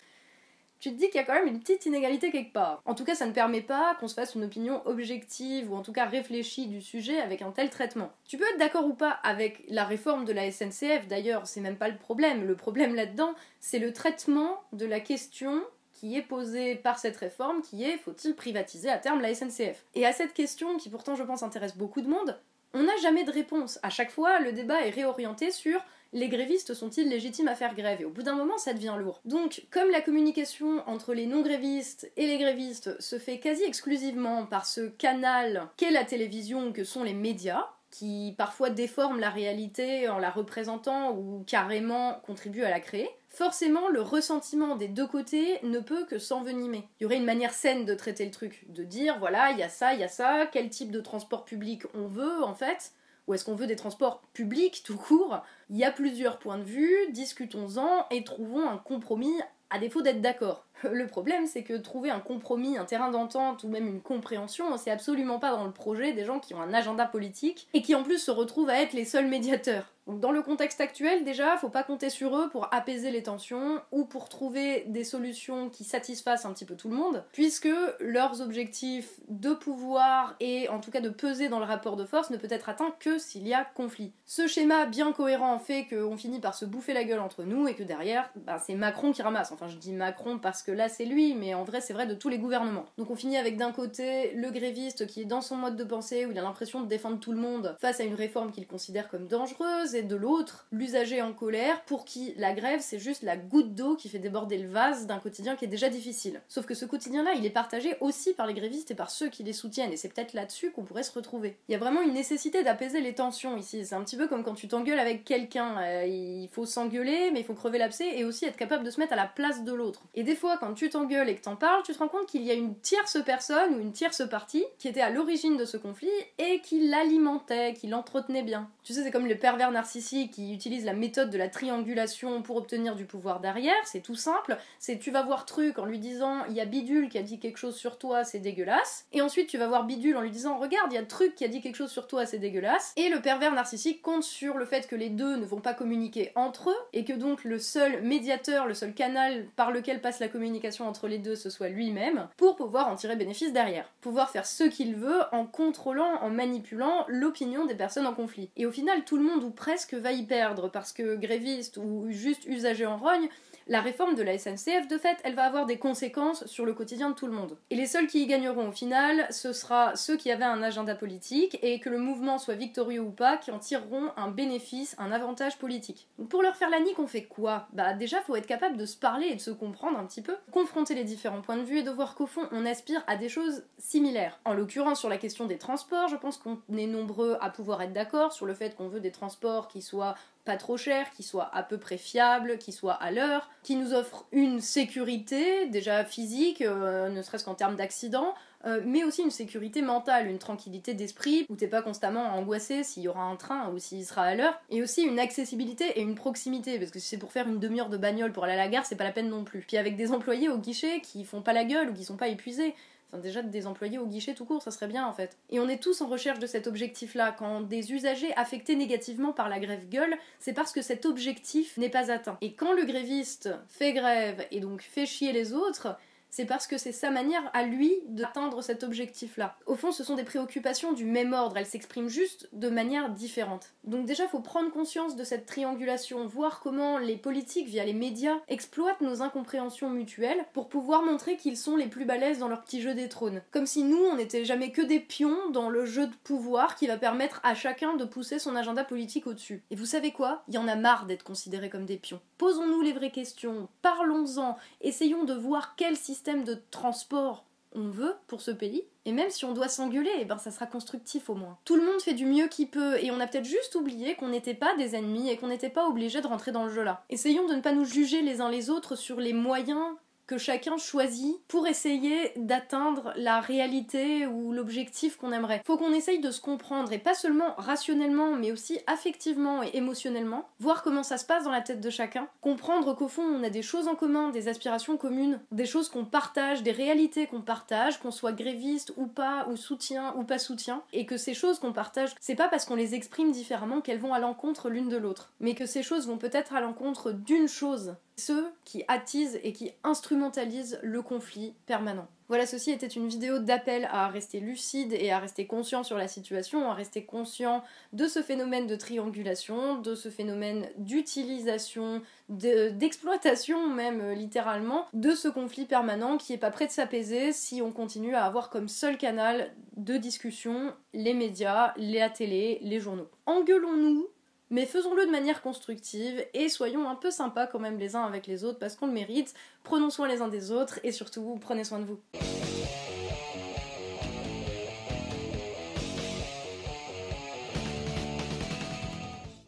tu 0.81 0.91
te 0.91 0.97
dis 0.97 1.05
qu'il 1.05 1.17
y 1.17 1.19
a 1.19 1.23
quand 1.23 1.35
même 1.35 1.47
une 1.47 1.59
petite 1.59 1.85
inégalité 1.85 2.31
quelque 2.31 2.53
part. 2.53 2.81
En 2.85 2.95
tout 2.95 3.03
cas, 3.03 3.13
ça 3.13 3.27
ne 3.27 3.31
permet 3.31 3.61
pas 3.61 3.95
qu'on 3.99 4.07
se 4.07 4.15
fasse 4.15 4.33
une 4.33 4.43
opinion 4.43 4.81
objective 4.85 5.71
ou 5.71 5.75
en 5.75 5.83
tout 5.83 5.93
cas 5.93 6.05
réfléchie 6.05 6.65
du 6.65 6.81
sujet 6.81 7.21
avec 7.21 7.43
un 7.43 7.51
tel 7.51 7.69
traitement. 7.69 8.11
Tu 8.25 8.37
peux 8.37 8.45
être 8.45 8.57
d'accord 8.57 8.87
ou 8.87 8.93
pas 8.95 9.11
avec 9.11 9.63
la 9.69 9.85
réforme 9.85 10.25
de 10.25 10.33
la 10.33 10.51
SNCF, 10.51 11.07
d'ailleurs, 11.07 11.45
c'est 11.45 11.61
même 11.61 11.77
pas 11.77 11.87
le 11.87 11.97
problème. 11.97 12.47
Le 12.47 12.55
problème 12.55 12.95
là-dedans, 12.95 13.35
c'est 13.59 13.77
le 13.77 13.93
traitement 13.93 14.63
de 14.73 14.87
la 14.87 14.99
question 14.99 15.61
qui 16.01 16.17
est 16.17 16.23
posée 16.23 16.75
par 16.75 16.97
cette 16.97 17.17
réforme, 17.17 17.61
qui 17.61 17.83
est 17.83 17.99
faut-il 17.99 18.33
privatiser 18.33 18.89
à 18.89 18.97
terme 18.97 19.21
la 19.21 19.35
SNCF 19.35 19.85
Et 19.93 20.03
à 20.03 20.11
cette 20.11 20.33
question, 20.33 20.77
qui 20.77 20.89
pourtant 20.89 21.13
je 21.13 21.21
pense 21.21 21.43
intéresse 21.43 21.77
beaucoup 21.77 22.01
de 22.01 22.09
monde, 22.09 22.39
on 22.73 22.81
n'a 22.81 22.97
jamais 23.03 23.23
de 23.23 23.31
réponse. 23.31 23.77
À 23.83 23.91
chaque 23.91 24.09
fois, 24.09 24.39
le 24.39 24.51
débat 24.51 24.83
est 24.83 24.89
réorienté 24.89 25.51
sur 25.51 25.79
les 26.13 26.27
grévistes 26.27 26.73
sont-ils 26.73 27.07
légitimes 27.07 27.47
à 27.47 27.55
faire 27.55 27.75
grève? 27.75 28.01
Et 28.01 28.05
au 28.05 28.09
bout 28.09 28.23
d'un 28.23 28.35
moment, 28.35 28.57
ça 28.57 28.73
devient 28.73 28.95
lourd. 28.97 29.21
Donc, 29.25 29.63
comme 29.69 29.91
la 29.91 30.01
communication 30.01 30.83
entre 30.87 31.13
les 31.13 31.27
non-grévistes 31.27 32.11
et 32.17 32.25
les 32.25 32.39
grévistes 32.39 32.99
se 32.99 33.19
fait 33.19 33.39
quasi 33.39 33.63
exclusivement 33.63 34.45
par 34.45 34.65
ce 34.65 34.87
canal 34.87 35.69
qu'est 35.77 35.91
la 35.91 36.03
télévision, 36.03 36.73
que 36.73 36.83
sont 36.83 37.03
les 37.03 37.13
médias, 37.13 37.65
qui 37.91 38.33
parfois 38.37 38.71
déforment 38.71 39.19
la 39.19 39.29
réalité 39.29 40.09
en 40.09 40.17
la 40.17 40.31
représentant 40.31 41.15
ou 41.15 41.43
carrément 41.45 42.19
contribuent 42.25 42.63
à 42.63 42.71
la 42.71 42.79
créer, 42.79 43.09
forcément 43.31 43.87
le 43.87 44.01
ressentiment 44.01 44.75
des 44.75 44.89
deux 44.89 45.07
côtés 45.07 45.59
ne 45.63 45.79
peut 45.79 46.05
que 46.05 46.19
s'envenimer. 46.19 46.87
Il 46.99 47.03
y 47.03 47.05
aurait 47.05 47.17
une 47.17 47.25
manière 47.25 47.53
saine 47.53 47.85
de 47.85 47.95
traiter 47.95 48.25
le 48.25 48.31
truc, 48.31 48.65
de 48.67 48.83
dire 48.83 49.17
voilà, 49.19 49.51
il 49.51 49.57
y 49.57 49.63
a 49.63 49.69
ça, 49.69 49.93
il 49.93 50.01
y 50.01 50.03
a 50.03 50.09
ça, 50.09 50.45
quel 50.51 50.69
type 50.69 50.91
de 50.91 50.99
transport 50.99 51.45
public 51.45 51.83
on 51.95 52.07
veut 52.07 52.43
en 52.43 52.53
fait, 52.53 52.91
ou 53.27 53.33
est-ce 53.33 53.45
qu'on 53.45 53.55
veut 53.55 53.67
des 53.67 53.77
transports 53.77 54.21
publics 54.33 54.83
tout 54.85 54.97
court? 54.97 55.41
Il 55.69 55.77
y 55.77 55.85
a 55.85 55.91
plusieurs 55.91 56.39
points 56.39 56.57
de 56.57 56.63
vue, 56.63 56.93
discutons-en 57.11 58.05
et 58.11 58.23
trouvons 58.23 58.69
un 58.69 58.77
compromis 58.77 59.39
à 59.69 59.79
défaut 59.79 60.01
d'être 60.01 60.21
d'accord. 60.21 60.65
Le 60.83 61.07
problème, 61.07 61.47
c'est 61.47 61.63
que 61.63 61.77
trouver 61.77 62.09
un 62.09 62.19
compromis, 62.19 62.77
un 62.77 62.83
terrain 62.83 63.09
d'entente 63.09 63.63
ou 63.63 63.69
même 63.69 63.87
une 63.87 64.01
compréhension, 64.01 64.75
c'est 64.77 64.91
absolument 64.91 65.39
pas 65.39 65.51
dans 65.51 65.63
le 65.63 65.71
projet 65.71 66.11
des 66.11 66.25
gens 66.25 66.39
qui 66.39 66.53
ont 66.53 66.61
un 66.61 66.73
agenda 66.73 67.05
politique 67.05 67.69
et 67.73 67.81
qui 67.81 67.95
en 67.95 68.03
plus 68.03 68.19
se 68.19 68.31
retrouvent 68.31 68.69
à 68.69 68.81
être 68.81 68.93
les 68.93 69.05
seuls 69.05 69.27
médiateurs. 69.27 69.93
Donc 70.11 70.19
dans 70.19 70.31
le 70.33 70.41
contexte 70.41 70.81
actuel, 70.81 71.23
déjà, 71.23 71.55
faut 71.55 71.69
pas 71.69 71.83
compter 71.83 72.09
sur 72.09 72.35
eux 72.35 72.49
pour 72.49 72.67
apaiser 72.73 73.11
les 73.11 73.23
tensions 73.23 73.79
ou 73.93 74.03
pour 74.03 74.27
trouver 74.27 74.83
des 74.87 75.05
solutions 75.05 75.69
qui 75.69 75.85
satisfassent 75.85 76.43
un 76.43 76.51
petit 76.51 76.65
peu 76.65 76.75
tout 76.75 76.89
le 76.89 76.95
monde, 76.95 77.23
puisque 77.31 77.69
leurs 78.01 78.41
objectifs 78.41 79.21
de 79.29 79.53
pouvoir 79.53 80.35
et 80.41 80.67
en 80.67 80.81
tout 80.81 80.91
cas 80.91 80.99
de 80.99 81.07
peser 81.07 81.47
dans 81.47 81.59
le 81.59 81.65
rapport 81.65 81.95
de 81.95 82.03
force 82.03 82.29
ne 82.29 82.35
peut 82.35 82.49
être 82.49 82.67
atteint 82.67 82.93
que 82.99 83.19
s'il 83.19 83.47
y 83.47 83.53
a 83.53 83.63
conflit. 83.63 84.11
Ce 84.25 84.47
schéma 84.47 84.85
bien 84.85 85.13
cohérent 85.13 85.57
fait 85.59 85.87
qu'on 85.87 86.17
finit 86.17 86.41
par 86.41 86.55
se 86.55 86.65
bouffer 86.65 86.91
la 86.91 87.05
gueule 87.05 87.21
entre 87.21 87.43
nous 87.43 87.69
et 87.69 87.73
que 87.73 87.83
derrière, 87.83 88.29
bah, 88.35 88.57
c'est 88.59 88.75
Macron 88.75 89.13
qui 89.13 89.21
ramasse. 89.21 89.53
Enfin, 89.53 89.69
je 89.69 89.77
dis 89.77 89.93
Macron 89.93 90.39
parce 90.39 90.61
que 90.61 90.73
là 90.73 90.89
c'est 90.89 91.05
lui, 91.05 91.35
mais 91.35 91.53
en 91.53 91.63
vrai 91.63 91.79
c'est 91.79 91.93
vrai 91.93 92.05
de 92.05 92.15
tous 92.15 92.27
les 92.27 92.37
gouvernements. 92.37 92.85
Donc 92.97 93.11
on 93.11 93.15
finit 93.15 93.37
avec 93.37 93.55
d'un 93.55 93.71
côté 93.71 94.33
le 94.33 94.51
gréviste 94.51 95.07
qui 95.07 95.21
est 95.21 95.25
dans 95.25 95.39
son 95.39 95.55
mode 95.55 95.77
de 95.77 95.85
pensée 95.85 96.25
où 96.25 96.31
il 96.31 96.37
a 96.37 96.41
l'impression 96.41 96.81
de 96.81 96.87
défendre 96.87 97.17
tout 97.17 97.31
le 97.31 97.39
monde 97.39 97.77
face 97.79 98.01
à 98.01 98.03
une 98.03 98.15
réforme 98.15 98.51
qu'il 98.51 98.67
considère 98.67 99.07
comme 99.07 99.27
dangereuse, 99.27 100.00
de 100.07 100.15
l'autre, 100.15 100.67
l'usager 100.71 101.21
en 101.21 101.33
colère 101.33 101.81
pour 101.85 102.05
qui 102.05 102.33
la 102.37 102.53
grève 102.53 102.81
c'est 102.81 102.99
juste 102.99 103.23
la 103.23 103.37
goutte 103.37 103.75
d'eau 103.75 103.95
qui 103.95 104.09
fait 104.09 104.19
déborder 104.19 104.57
le 104.57 104.69
vase 104.69 105.07
d'un 105.07 105.19
quotidien 105.19 105.55
qui 105.55 105.65
est 105.65 105.69
déjà 105.69 105.89
difficile. 105.89 106.41
Sauf 106.47 106.65
que 106.65 106.73
ce 106.73 106.85
quotidien-là, 106.85 107.33
il 107.35 107.45
est 107.45 107.51
partagé 107.51 107.95
aussi 108.01 108.33
par 108.33 108.47
les 108.47 108.53
grévistes 108.53 108.91
et 108.91 108.95
par 108.95 109.11
ceux 109.11 109.29
qui 109.29 109.43
les 109.43 109.53
soutiennent, 109.53 109.91
et 109.91 109.97
c'est 109.97 110.09
peut-être 110.09 110.33
là-dessus 110.33 110.71
qu'on 110.71 110.83
pourrait 110.83 111.03
se 111.03 111.13
retrouver. 111.13 111.57
Il 111.67 111.71
y 111.71 111.75
a 111.75 111.77
vraiment 111.77 112.01
une 112.01 112.13
nécessité 112.13 112.63
d'apaiser 112.63 113.01
les 113.01 113.13
tensions 113.13 113.57
ici. 113.57 113.85
C'est 113.85 113.95
un 113.95 114.03
petit 114.03 114.17
peu 114.17 114.27
comme 114.27 114.43
quand 114.43 114.53
tu 114.53 114.67
t'engueules 114.67 114.99
avec 114.99 115.23
quelqu'un. 115.23 115.77
Euh, 115.81 116.05
il 116.05 116.49
faut 116.49 116.65
s'engueuler, 116.65 117.31
mais 117.31 117.39
il 117.41 117.45
faut 117.45 117.53
crever 117.53 117.77
l'abcès 117.77 118.17
et 118.17 118.25
aussi 118.25 118.45
être 118.45 118.57
capable 118.57 118.83
de 118.83 118.89
se 118.89 118.99
mettre 118.99 119.13
à 119.13 119.15
la 119.15 119.27
place 119.27 119.63
de 119.63 119.73
l'autre. 119.73 120.03
Et 120.15 120.23
des 120.23 120.35
fois, 120.35 120.57
quand 120.57 120.73
tu 120.73 120.89
t'engueules 120.89 121.29
et 121.29 121.35
que 121.35 121.41
t'en 121.41 121.55
parles, 121.55 121.83
tu 121.83 121.93
te 121.93 121.99
rends 121.99 122.07
compte 122.07 122.27
qu'il 122.27 122.43
y 122.43 122.51
a 122.51 122.53
une 122.53 122.75
tierce 122.79 123.17
personne 123.25 123.75
ou 123.75 123.79
une 123.79 123.91
tierce 123.91 124.27
partie 124.27 124.63
qui 124.77 124.87
était 124.87 125.01
à 125.01 125.09
l'origine 125.09 125.57
de 125.57 125.65
ce 125.65 125.77
conflit 125.77 126.09
et 126.37 126.61
qui 126.61 126.87
l'alimentait, 126.87 127.73
qui 127.73 127.87
l'entretenait 127.87 128.43
bien. 128.43 128.69
Tu 128.83 128.93
sais, 128.93 129.03
c'est 129.03 129.11
comme 129.11 129.27
le 129.27 129.37
pervers 129.37 129.71
narcissique 129.81 130.33
qui 130.33 130.53
utilise 130.53 130.85
la 130.85 130.93
méthode 130.93 131.31
de 131.31 131.39
la 131.39 131.49
triangulation 131.49 132.43
pour 132.43 132.55
obtenir 132.57 132.95
du 132.95 133.05
pouvoir 133.05 133.39
derrière. 133.39 133.73
C'est 133.83 134.01
tout 134.01 134.15
simple. 134.15 134.57
C'est 134.77 134.99
tu 134.99 135.09
vas 135.09 135.23
voir 135.23 135.45
truc 135.45 135.79
en 135.79 135.85
lui 135.85 135.97
disant 135.97 136.45
il 136.49 136.53
y 136.53 136.61
a 136.61 136.65
Bidule 136.65 137.09
qui 137.09 137.17
a 137.17 137.23
dit 137.23 137.39
quelque 137.39 137.57
chose 137.57 137.75
sur 137.75 137.97
toi, 137.97 138.23
c'est 138.23 138.37
dégueulasse. 138.37 139.07
Et 139.11 139.23
ensuite, 139.23 139.47
tu 139.47 139.57
vas 139.57 139.67
voir 139.67 139.85
Bidule 139.85 140.15
en 140.17 140.21
lui 140.21 140.29
disant 140.29 140.59
regarde, 140.59 140.91
il 140.91 140.95
y 140.95 140.97
a 140.99 141.01
truc 141.11 141.33
qui 141.33 141.43
a 141.43 141.47
dit 141.47 141.61
quelque 141.61 141.75
chose 141.75 141.89
sur 141.89 142.05
toi, 142.05 142.27
c'est 142.27 142.37
dégueulasse. 142.37 142.93
Et 142.95 143.09
le 143.09 143.21
pervers 143.21 143.53
narcissique 143.53 144.03
compte 144.03 144.23
sur 144.23 144.57
le 144.57 144.65
fait 144.65 144.87
que 144.87 144.95
les 144.95 145.09
deux 145.09 145.35
ne 145.35 145.45
vont 145.45 145.61
pas 145.61 145.73
communiquer 145.73 146.31
entre 146.35 146.69
eux 146.69 146.77
et 146.93 147.03
que 147.03 147.13
donc 147.13 147.43
le 147.43 147.57
seul 147.57 148.03
médiateur, 148.03 148.67
le 148.67 148.75
seul 148.75 148.93
canal 148.93 149.47
par 149.55 149.71
lequel 149.71 149.99
passe 149.99 150.19
la 150.19 150.27
communication 150.27 150.87
entre 150.87 151.07
les 151.07 151.17
deux, 151.17 151.35
ce 151.35 151.49
soit 151.49 151.69
lui-même, 151.69 152.27
pour 152.37 152.55
pouvoir 152.55 152.87
en 152.87 152.95
tirer 152.95 153.15
bénéfice 153.15 153.51
derrière. 153.51 153.89
Pouvoir 154.01 154.29
faire 154.29 154.45
ce 154.45 154.63
qu'il 154.63 154.95
veut 154.95 155.21
en 155.31 155.45
contrôlant, 155.45 156.21
en 156.21 156.29
manipulant 156.29 157.05
l'opinion 157.07 157.65
des 157.65 157.75
personnes 157.75 158.05
en 158.05 158.13
conflit. 158.13 158.51
Et 158.55 158.67
au 158.67 158.71
final, 158.71 159.03
tout 159.05 159.17
le 159.17 159.23
monde 159.23 159.43
ou 159.43 159.49
presque 159.49 159.70
va 159.93 160.11
y 160.11 160.23
perdre 160.23 160.69
parce 160.69 160.93
que 160.93 161.15
gréviste 161.15 161.77
ou 161.77 162.05
juste 162.09 162.45
usager 162.45 162.85
en 162.85 162.97
rogne, 162.97 163.29
la 163.67 163.81
réforme 163.81 164.15
de 164.15 164.23
la 164.23 164.37
SNCF, 164.37 164.87
de 164.89 164.97
fait, 164.97 165.17
elle 165.23 165.35
va 165.35 165.43
avoir 165.43 165.65
des 165.65 165.77
conséquences 165.77 166.45
sur 166.45 166.65
le 166.65 166.73
quotidien 166.73 167.11
de 167.11 167.15
tout 167.15 167.27
le 167.27 167.31
monde. 167.31 167.57
Et 167.69 167.75
les 167.75 167.85
seuls 167.85 168.07
qui 168.07 168.23
y 168.23 168.27
gagneront 168.27 168.69
au 168.69 168.71
final, 168.71 169.27
ce 169.29 169.53
sera 169.53 169.95
ceux 169.95 170.17
qui 170.17 170.31
avaient 170.31 170.43
un 170.43 170.63
agenda 170.63 170.95
politique 170.95 171.57
et 171.61 171.79
que 171.79 171.89
le 171.89 171.99
mouvement 171.99 172.37
soit 172.37 172.55
victorieux 172.55 173.01
ou 173.01 173.11
pas, 173.11 173.37
qui 173.37 173.51
en 173.51 173.59
tireront 173.59 174.11
un 174.17 174.29
bénéfice, 174.29 174.95
un 174.97 175.11
avantage 175.11 175.57
politique. 175.57 176.07
Pour 176.29 176.41
leur 176.41 176.55
faire 176.55 176.69
la 176.69 176.79
nique, 176.79 176.99
on 176.99 177.07
fait 177.07 177.23
quoi? 177.23 177.67
Bah 177.73 177.93
déjà, 177.93 178.19
faut 178.21 178.35
être 178.35 178.47
capable 178.47 178.77
de 178.77 178.85
se 178.85 178.97
parler 178.97 179.27
et 179.27 179.35
de 179.35 179.41
se 179.41 179.51
comprendre 179.51 179.97
un 179.97 180.05
petit 180.05 180.21
peu, 180.21 180.35
confronter 180.51 180.95
les 180.95 181.03
différents 181.03 181.41
points 181.41 181.57
de 181.57 181.63
vue 181.63 181.79
et 181.79 181.83
de 181.83 181.91
voir 181.91 182.15
qu'au 182.15 182.25
fond, 182.25 182.47
on 182.51 182.65
aspire 182.65 183.03
à 183.07 183.15
des 183.15 183.29
choses 183.29 183.63
similaires. 183.77 184.39
En 184.43 184.53
l'occurrence, 184.53 184.99
sur 184.99 185.09
la 185.09 185.17
question 185.17 185.45
des 185.45 185.57
transports, 185.57 186.07
je 186.07 186.15
pense 186.15 186.37
qu'on 186.37 186.59
est 186.75 186.87
nombreux 186.87 187.37
à 187.41 187.49
pouvoir 187.49 187.81
être 187.83 187.93
d'accord 187.93 188.33
sur 188.33 188.45
le 188.45 188.53
fait 188.53 188.75
qu'on 188.75 188.87
veut 188.87 188.99
des 188.99 189.11
transports 189.11 189.60
qui 189.67 189.81
soient 189.81 190.15
pas 190.45 190.57
trop 190.57 190.77
cher, 190.77 191.11
qui 191.11 191.23
soit 191.23 191.49
à 191.53 191.61
peu 191.63 191.77
près 191.77 191.97
fiable, 191.97 192.57
qui 192.57 192.71
soit 192.71 192.93
à 192.93 193.11
l'heure, 193.11 193.49
qui 193.63 193.75
nous 193.75 193.93
offre 193.93 194.25
une 194.31 194.59
sécurité 194.59 195.67
déjà 195.67 196.03
physique, 196.03 196.61
euh, 196.61 197.09
ne 197.09 197.21
serait-ce 197.21 197.45
qu'en 197.45 197.53
termes 197.53 197.75
d'accident, 197.75 198.33
euh, 198.65 198.81
mais 198.85 199.03
aussi 199.03 199.21
une 199.21 199.31
sécurité 199.31 199.81
mentale, 199.81 200.27
une 200.27 200.39
tranquillité 200.39 200.93
d'esprit 200.93 201.45
où 201.49 201.55
t'es 201.55 201.67
pas 201.67 201.81
constamment 201.81 202.35
angoissé 202.35 202.83
s'il 202.83 203.03
y 203.03 203.07
aura 203.07 203.23
un 203.23 203.35
train 203.35 203.69
ou 203.69 203.77
s'il 203.77 204.05
sera 204.05 204.23
à 204.23 204.35
l'heure, 204.35 204.59
et 204.69 204.81
aussi 204.81 205.03
une 205.03 205.19
accessibilité 205.19 205.99
et 205.99 206.01
une 206.01 206.15
proximité, 206.15 206.79
parce 206.79 206.91
que 206.91 206.99
si 206.99 207.07
c'est 207.07 207.17
pour 207.17 207.31
faire 207.31 207.47
une 207.47 207.59
demi-heure 207.59 207.89
de 207.89 207.97
bagnole 207.97 208.31
pour 208.31 208.43
aller 208.43 208.53
à 208.53 208.57
la 208.57 208.67
gare, 208.67 208.85
c'est 208.85 208.95
pas 208.95 209.03
la 209.03 209.11
peine 209.11 209.29
non 209.29 209.43
plus. 209.43 209.61
Puis 209.61 209.77
avec 209.77 209.95
des 209.95 210.11
employés 210.11 210.49
au 210.49 210.57
guichet 210.57 211.01
qui 211.01 211.23
font 211.23 211.41
pas 211.41 211.53
la 211.53 211.65
gueule 211.65 211.89
ou 211.89 211.93
qui 211.93 212.03
sont 212.03 212.17
pas 212.17 212.27
épuisés, 212.29 212.73
Déjà 213.17 213.41
des 213.41 213.67
employés 213.67 213.97
au 213.97 214.05
guichet 214.05 214.33
tout 214.33 214.45
court, 214.45 214.61
ça 214.61 214.71
serait 214.71 214.87
bien 214.87 215.05
en 215.05 215.13
fait. 215.13 215.37
Et 215.49 215.59
on 215.59 215.67
est 215.67 215.81
tous 215.81 216.01
en 216.01 216.07
recherche 216.07 216.39
de 216.39 216.47
cet 216.47 216.67
objectif-là. 216.67 217.35
Quand 217.37 217.61
des 217.61 217.91
usagers 217.91 218.33
affectés 218.35 218.75
négativement 218.75 219.33
par 219.33 219.49
la 219.49 219.59
grève 219.59 219.89
gueulent, 219.89 220.17
c'est 220.39 220.53
parce 220.53 220.71
que 220.71 220.81
cet 220.81 221.05
objectif 221.05 221.77
n'est 221.77 221.89
pas 221.89 222.11
atteint. 222.11 222.37
Et 222.41 222.53
quand 222.53 222.73
le 222.73 222.85
gréviste 222.85 223.49
fait 223.67 223.93
grève 223.93 224.45
et 224.51 224.59
donc 224.59 224.81
fait 224.81 225.05
chier 225.05 225.33
les 225.33 225.53
autres, 225.53 225.95
c'est 226.31 226.45
parce 226.45 226.65
que 226.65 226.77
c'est 226.77 226.93
sa 226.93 227.11
manière 227.11 227.51
à 227.53 227.63
lui 227.63 227.93
d'atteindre 228.07 228.63
cet 228.63 228.83
objectif-là. 228.83 229.57
Au 229.67 229.75
fond, 229.75 229.91
ce 229.91 230.03
sont 230.03 230.15
des 230.15 230.23
préoccupations 230.23 230.93
du 230.93 231.05
même 231.05 231.33
ordre, 231.33 231.57
elles 231.57 231.65
s'expriment 231.65 232.07
juste 232.07 232.49
de 232.53 232.69
manière 232.69 233.09
différente. 233.09 233.73
Donc 233.83 234.05
déjà, 234.05 234.23
il 234.23 234.29
faut 234.29 234.39
prendre 234.39 234.71
conscience 234.71 235.17
de 235.17 235.25
cette 235.25 235.45
triangulation, 235.45 236.25
voir 236.25 236.61
comment 236.61 236.97
les 236.97 237.17
politiques, 237.17 237.67
via 237.67 237.83
les 237.83 237.93
médias, 237.93 238.39
exploitent 238.47 239.01
nos 239.01 239.21
incompréhensions 239.21 239.89
mutuelles 239.89 240.45
pour 240.53 240.69
pouvoir 240.69 241.03
montrer 241.03 241.35
qu'ils 241.35 241.57
sont 241.57 241.75
les 241.75 241.87
plus 241.87 242.05
balèzes 242.05 242.39
dans 242.39 242.47
leur 242.47 242.63
petit 242.63 242.81
jeu 242.81 242.93
des 242.93 243.09
trônes. 243.09 243.41
Comme 243.51 243.65
si 243.65 243.83
nous, 243.83 244.01
on 244.01 244.15
n'était 244.15 244.45
jamais 244.45 244.71
que 244.71 244.81
des 244.81 245.01
pions 245.01 245.49
dans 245.49 245.69
le 245.69 245.85
jeu 245.85 246.07
de 246.07 246.15
pouvoir 246.23 246.75
qui 246.75 246.87
va 246.87 246.97
permettre 246.97 247.41
à 247.43 247.55
chacun 247.55 247.97
de 247.97 248.05
pousser 248.05 248.39
son 248.39 248.55
agenda 248.55 248.85
politique 248.85 249.27
au-dessus. 249.27 249.63
Et 249.69 249.75
vous 249.75 249.85
savez 249.85 250.11
quoi? 250.11 250.43
Il 250.47 250.53
y 250.53 250.57
en 250.57 250.69
a 250.69 250.75
marre 250.77 251.07
d'être 251.07 251.23
considérés 251.23 251.69
comme 251.69 251.85
des 251.85 251.97
pions. 251.97 252.21
Posons-nous 252.37 252.81
les 252.81 252.93
vraies 252.93 253.11
questions, 253.11 253.67
parlons-en, 253.81 254.57
essayons 254.79 255.25
de 255.25 255.33
voir 255.33 255.75
quel 255.75 255.97
système 255.97 256.20
de 256.23 256.61
transport 256.71 257.45
on 257.73 257.89
veut 257.89 258.15
pour 258.27 258.41
ce 258.41 258.51
pays. 258.51 258.83
Et 259.05 259.11
même 259.11 259.29
si 259.29 259.45
on 259.45 259.53
doit 259.53 259.67
s'engueuler, 259.67 260.11
eh 260.19 260.25
ben 260.25 260.37
ça 260.37 260.51
sera 260.51 260.65
constructif 260.65 261.29
au 261.29 261.35
moins. 261.35 261.57
Tout 261.65 261.75
le 261.75 261.83
monde 261.83 262.01
fait 262.01 262.13
du 262.13 262.25
mieux 262.25 262.47
qu'il 262.47 262.69
peut, 262.69 263.03
et 263.03 263.11
on 263.11 263.19
a 263.19 263.27
peut-être 263.27 263.45
juste 263.45 263.75
oublié 263.75 264.15
qu'on 264.15 264.29
n'était 264.29 264.53
pas 264.53 264.75
des 264.75 264.95
ennemis 264.95 265.29
et 265.29 265.37
qu'on 265.37 265.47
n'était 265.47 265.69
pas 265.69 265.87
obligé 265.87 266.21
de 266.21 266.27
rentrer 266.27 266.51
dans 266.51 266.65
le 266.65 266.71
jeu 266.71 266.83
là. 266.83 267.03
Essayons 267.09 267.47
de 267.47 267.55
ne 267.55 267.61
pas 267.61 267.71
nous 267.71 267.85
juger 267.85 268.21
les 268.21 268.41
uns 268.41 268.49
les 268.49 268.69
autres 268.69 268.95
sur 268.95 269.19
les 269.19 269.33
moyens 269.33 269.95
chacun 270.37 270.77
choisit 270.77 271.37
pour 271.47 271.67
essayer 271.67 272.31
d'atteindre 272.35 273.13
la 273.15 273.39
réalité 273.39 274.27
ou 274.27 274.51
l'objectif 274.51 275.17
qu'on 275.17 275.31
aimerait. 275.31 275.61
Faut 275.65 275.77
qu'on 275.77 275.93
essaye 275.93 276.19
de 276.19 276.31
se 276.31 276.41
comprendre 276.41 276.91
et 276.93 276.99
pas 276.99 277.13
seulement 277.13 277.53
rationnellement 277.57 278.35
mais 278.35 278.51
aussi 278.51 278.79
affectivement 278.87 279.63
et 279.63 279.71
émotionnellement, 279.73 280.47
voir 280.59 280.83
comment 280.83 281.03
ça 281.03 281.17
se 281.17 281.25
passe 281.25 281.43
dans 281.43 281.51
la 281.51 281.61
tête 281.61 281.81
de 281.81 281.89
chacun, 281.89 282.27
comprendre 282.41 282.95
qu'au 282.95 283.07
fond 283.07 283.23
on 283.23 283.43
a 283.43 283.49
des 283.49 283.61
choses 283.61 283.87
en 283.87 283.95
commun, 283.95 284.29
des 284.29 284.47
aspirations 284.47 284.97
communes, 284.97 285.39
des 285.51 285.65
choses 285.65 285.89
qu'on 285.89 286.05
partage, 286.05 286.63
des 286.63 286.71
réalités 286.71 287.27
qu'on 287.27 287.41
partage, 287.41 287.99
qu'on 287.99 288.11
soit 288.11 288.31
gréviste 288.31 288.93
ou 288.97 289.07
pas, 289.07 289.47
ou 289.49 289.55
soutien 289.55 290.13
ou 290.17 290.23
pas 290.23 290.39
soutien, 290.39 290.83
et 290.93 291.05
que 291.05 291.17
ces 291.17 291.33
choses 291.33 291.59
qu'on 291.59 291.73
partage, 291.73 292.15
c'est 292.19 292.35
pas 292.35 292.47
parce 292.47 292.65
qu'on 292.65 292.75
les 292.75 292.95
exprime 292.95 293.31
différemment 293.31 293.81
qu'elles 293.81 293.99
vont 293.99 294.13
à 294.13 294.19
l'encontre 294.19 294.69
l'une 294.69 294.89
de 294.89 294.97
l'autre, 294.97 295.31
mais 295.39 295.55
que 295.55 295.65
ces 295.65 295.83
choses 295.83 296.07
vont 296.07 296.17
peut-être 296.17 296.53
à 296.53 296.61
l'encontre 296.61 297.11
d'une 297.11 297.47
chose 297.47 297.95
ceux 298.17 298.51
qui 298.65 298.83
attisent 298.87 299.39
et 299.43 299.53
qui 299.53 299.71
instrumentalisent 299.83 300.79
le 300.81 301.01
conflit 301.01 301.53
permanent. 301.65 302.07
Voilà, 302.31 302.45
ceci 302.45 302.71
était 302.71 302.87
une 302.87 303.09
vidéo 303.09 303.39
d'appel 303.39 303.89
à 303.91 304.07
rester 304.07 304.39
lucide 304.39 304.93
et 304.93 305.11
à 305.11 305.19
rester 305.19 305.47
conscient 305.47 305.83
sur 305.83 305.97
la 305.97 306.07
situation, 306.07 306.71
à 306.71 306.73
rester 306.73 307.03
conscient 307.03 307.61
de 307.91 308.07
ce 308.07 308.21
phénomène 308.21 308.67
de 308.67 308.77
triangulation, 308.77 309.81
de 309.81 309.95
ce 309.95 310.07
phénomène 310.07 310.69
d'utilisation, 310.77 312.01
d'exploitation 312.29 313.67
même 313.67 313.99
euh, 313.99 314.13
littéralement, 314.13 314.85
de 314.93 315.11
ce 315.11 315.27
conflit 315.27 315.65
permanent 315.65 316.17
qui 316.17 316.31
est 316.31 316.37
pas 316.37 316.51
prêt 316.51 316.67
de 316.67 316.71
s'apaiser 316.71 317.33
si 317.33 317.61
on 317.61 317.73
continue 317.73 318.15
à 318.15 318.23
avoir 318.23 318.49
comme 318.49 318.69
seul 318.69 318.97
canal 318.97 319.51
de 319.75 319.97
discussion 319.97 320.73
les 320.93 321.13
médias, 321.13 321.73
la 321.75 322.09
télé, 322.09 322.59
les 322.61 322.79
journaux. 322.79 323.09
Engueulons-nous 323.25 324.07
mais 324.51 324.65
faisons-le 324.65 325.07
de 325.07 325.11
manière 325.11 325.41
constructive 325.41 326.23
et 326.33 326.49
soyons 326.49 326.87
un 326.87 326.95
peu 326.95 327.09
sympas 327.09 327.47
quand 327.47 327.59
même 327.59 327.79
les 327.79 327.95
uns 327.95 328.03
avec 328.03 328.27
les 328.27 328.43
autres 328.43 328.59
parce 328.59 328.75
qu'on 328.75 328.87
le 328.87 328.93
mérite. 328.93 329.33
Prenons 329.63 329.89
soin 329.89 330.07
les 330.07 330.21
uns 330.21 330.27
des 330.27 330.51
autres 330.51 330.79
et 330.83 330.91
surtout 330.91 331.39
prenez 331.41 331.63
soin 331.63 331.79
de 331.79 331.85
vous. 331.85 331.99